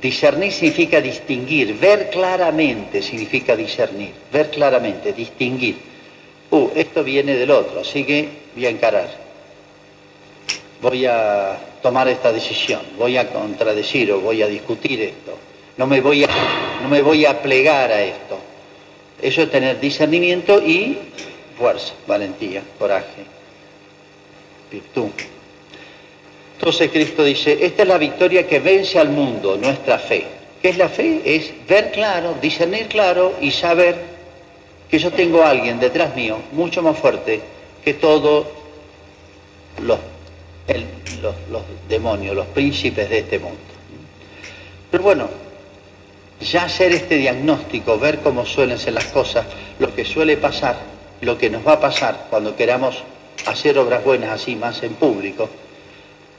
discernir 0.00 0.52
significa 0.52 1.00
distinguir, 1.00 1.78
ver 1.78 2.10
claramente 2.10 3.02
significa 3.02 3.54
discernir, 3.54 4.12
ver 4.32 4.50
claramente, 4.50 5.12
distinguir. 5.12 5.76
Uh, 6.50 6.70
esto 6.74 7.04
viene 7.04 7.36
del 7.36 7.50
otro, 7.50 7.80
así 7.80 8.04
que 8.04 8.28
voy 8.54 8.66
a 8.66 8.70
encarar. 8.70 9.08
Voy 10.80 11.06
a 11.06 11.56
tomar 11.82 12.08
esta 12.08 12.32
decisión, 12.32 12.80
voy 12.96 13.16
a 13.16 13.28
contradecir 13.28 14.12
o 14.12 14.20
voy 14.20 14.42
a 14.42 14.46
discutir 14.46 15.00
esto. 15.00 15.36
No 15.76 15.86
me 15.86 16.00
voy 16.00 16.24
a, 16.24 16.28
no 16.82 16.88
me 16.88 17.02
voy 17.02 17.26
a 17.26 17.42
plegar 17.42 17.90
a 17.90 18.02
esto. 18.02 18.38
Eso 19.20 19.42
es 19.42 19.50
tener 19.50 19.80
discernimiento 19.80 20.60
y 20.62 20.98
fuerza, 21.58 21.94
valentía, 22.06 22.62
coraje, 22.78 23.24
virtud. 24.70 25.10
Entonces 26.54 26.90
Cristo 26.90 27.24
dice, 27.24 27.58
esta 27.60 27.82
es 27.82 27.88
la 27.88 27.98
victoria 27.98 28.46
que 28.46 28.60
vence 28.60 28.98
al 28.98 29.08
mundo, 29.08 29.56
nuestra 29.56 29.98
fe. 29.98 30.24
¿Qué 30.60 30.68
es 30.68 30.78
la 30.78 30.88
fe? 30.88 31.20
Es 31.24 31.52
ver 31.66 31.90
claro, 31.90 32.36
discernir 32.40 32.86
claro 32.86 33.34
y 33.40 33.50
saber 33.50 33.96
que 34.88 34.98
yo 34.98 35.10
tengo 35.10 35.42
a 35.42 35.50
alguien 35.50 35.80
detrás 35.80 36.14
mío 36.14 36.38
mucho 36.52 36.82
más 36.82 36.96
fuerte 36.96 37.40
que 37.84 37.94
todos 37.94 38.46
los, 39.80 39.98
los, 41.22 41.34
los 41.50 41.62
demonios, 41.88 42.36
los 42.36 42.46
príncipes 42.46 43.08
de 43.08 43.18
este 43.18 43.38
mundo. 43.38 43.58
Pero 44.90 45.04
bueno, 45.04 45.28
ya 46.40 46.64
hacer 46.64 46.92
este 46.92 47.16
diagnóstico, 47.16 47.98
ver 47.98 48.18
cómo 48.20 48.44
suelen 48.44 48.78
ser 48.78 48.94
las 48.94 49.06
cosas, 49.06 49.46
lo 49.78 49.94
que 49.94 50.04
suele 50.04 50.36
pasar, 50.36 50.76
lo 51.20 51.38
que 51.38 51.48
nos 51.48 51.66
va 51.66 51.74
a 51.74 51.80
pasar 51.80 52.26
cuando 52.30 52.56
queramos 52.56 53.02
hacer 53.46 53.78
obras 53.78 54.04
buenas 54.04 54.30
así 54.30 54.56
más 54.56 54.82
en 54.82 54.94
público, 54.94 55.48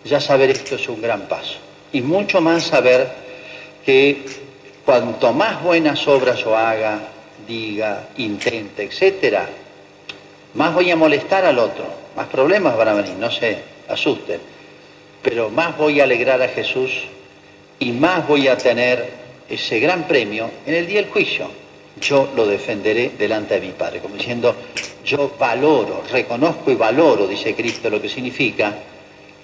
ya 0.03 0.19
saber 0.19 0.51
esto 0.51 0.75
es 0.75 0.87
un 0.89 1.01
gran 1.01 1.21
paso. 1.27 1.55
Y 1.91 2.01
mucho 2.01 2.41
más 2.41 2.63
saber 2.63 3.09
que 3.85 4.25
cuanto 4.85 5.33
más 5.33 5.63
buenas 5.63 6.07
obras 6.07 6.43
yo 6.43 6.57
haga, 6.57 6.99
diga, 7.47 8.09
intente, 8.17 8.83
etcétera, 8.83 9.47
más 10.53 10.73
voy 10.73 10.91
a 10.91 10.95
molestar 10.95 11.45
al 11.45 11.59
otro, 11.59 11.85
más 12.15 12.27
problemas 12.27 12.77
van 12.77 12.87
a 12.89 12.93
venir, 12.93 13.15
no 13.17 13.31
se 13.31 13.72
asusten, 13.87 14.39
pero 15.21 15.49
más 15.49 15.77
voy 15.77 15.99
a 15.99 16.03
alegrar 16.03 16.41
a 16.41 16.47
Jesús 16.47 16.91
y 17.79 17.91
más 17.91 18.27
voy 18.27 18.47
a 18.47 18.57
tener 18.57 19.09
ese 19.49 19.79
gran 19.79 20.07
premio 20.07 20.49
en 20.65 20.73
el 20.73 20.87
día 20.87 21.01
del 21.01 21.11
juicio. 21.11 21.49
Yo 21.99 22.31
lo 22.35 22.47
defenderé 22.47 23.11
delante 23.17 23.59
de 23.59 23.67
mi 23.67 23.73
Padre, 23.73 23.99
como 23.99 24.15
diciendo, 24.15 24.55
yo 25.05 25.35
valoro, 25.37 26.03
reconozco 26.11 26.71
y 26.71 26.75
valoro, 26.75 27.27
dice 27.27 27.53
Cristo, 27.55 27.89
lo 27.89 28.01
que 28.01 28.09
significa 28.09 28.73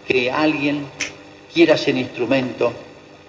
que 0.08 0.32
alguien 0.32 0.86
quiera 1.54 1.78
ser 1.78 1.96
instrumento, 1.96 2.74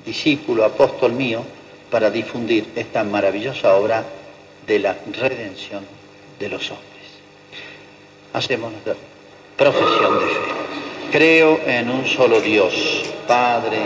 discípulo, 0.05 0.64
apóstol 0.64 1.12
mío, 1.12 1.44
para 1.90 2.11
difundir 2.11 2.68
esta 2.75 3.05
maravillosa 3.05 3.75
obra 3.77 4.05
de 4.66 4.79
la 4.79 4.96
redención 5.18 5.85
de 6.38 6.49
los 6.49 6.70
hombres. 6.70 6.87
Hacemos 8.33 8.70
nuestra 8.70 8.94
profesión 9.57 10.20
de 10.20 10.27
fe. 10.27 10.89
Creo 11.11 11.61
en 11.66 11.90
un 11.90 12.07
solo 12.07 12.40
Dios, 12.40 13.03
Padre, 13.27 13.79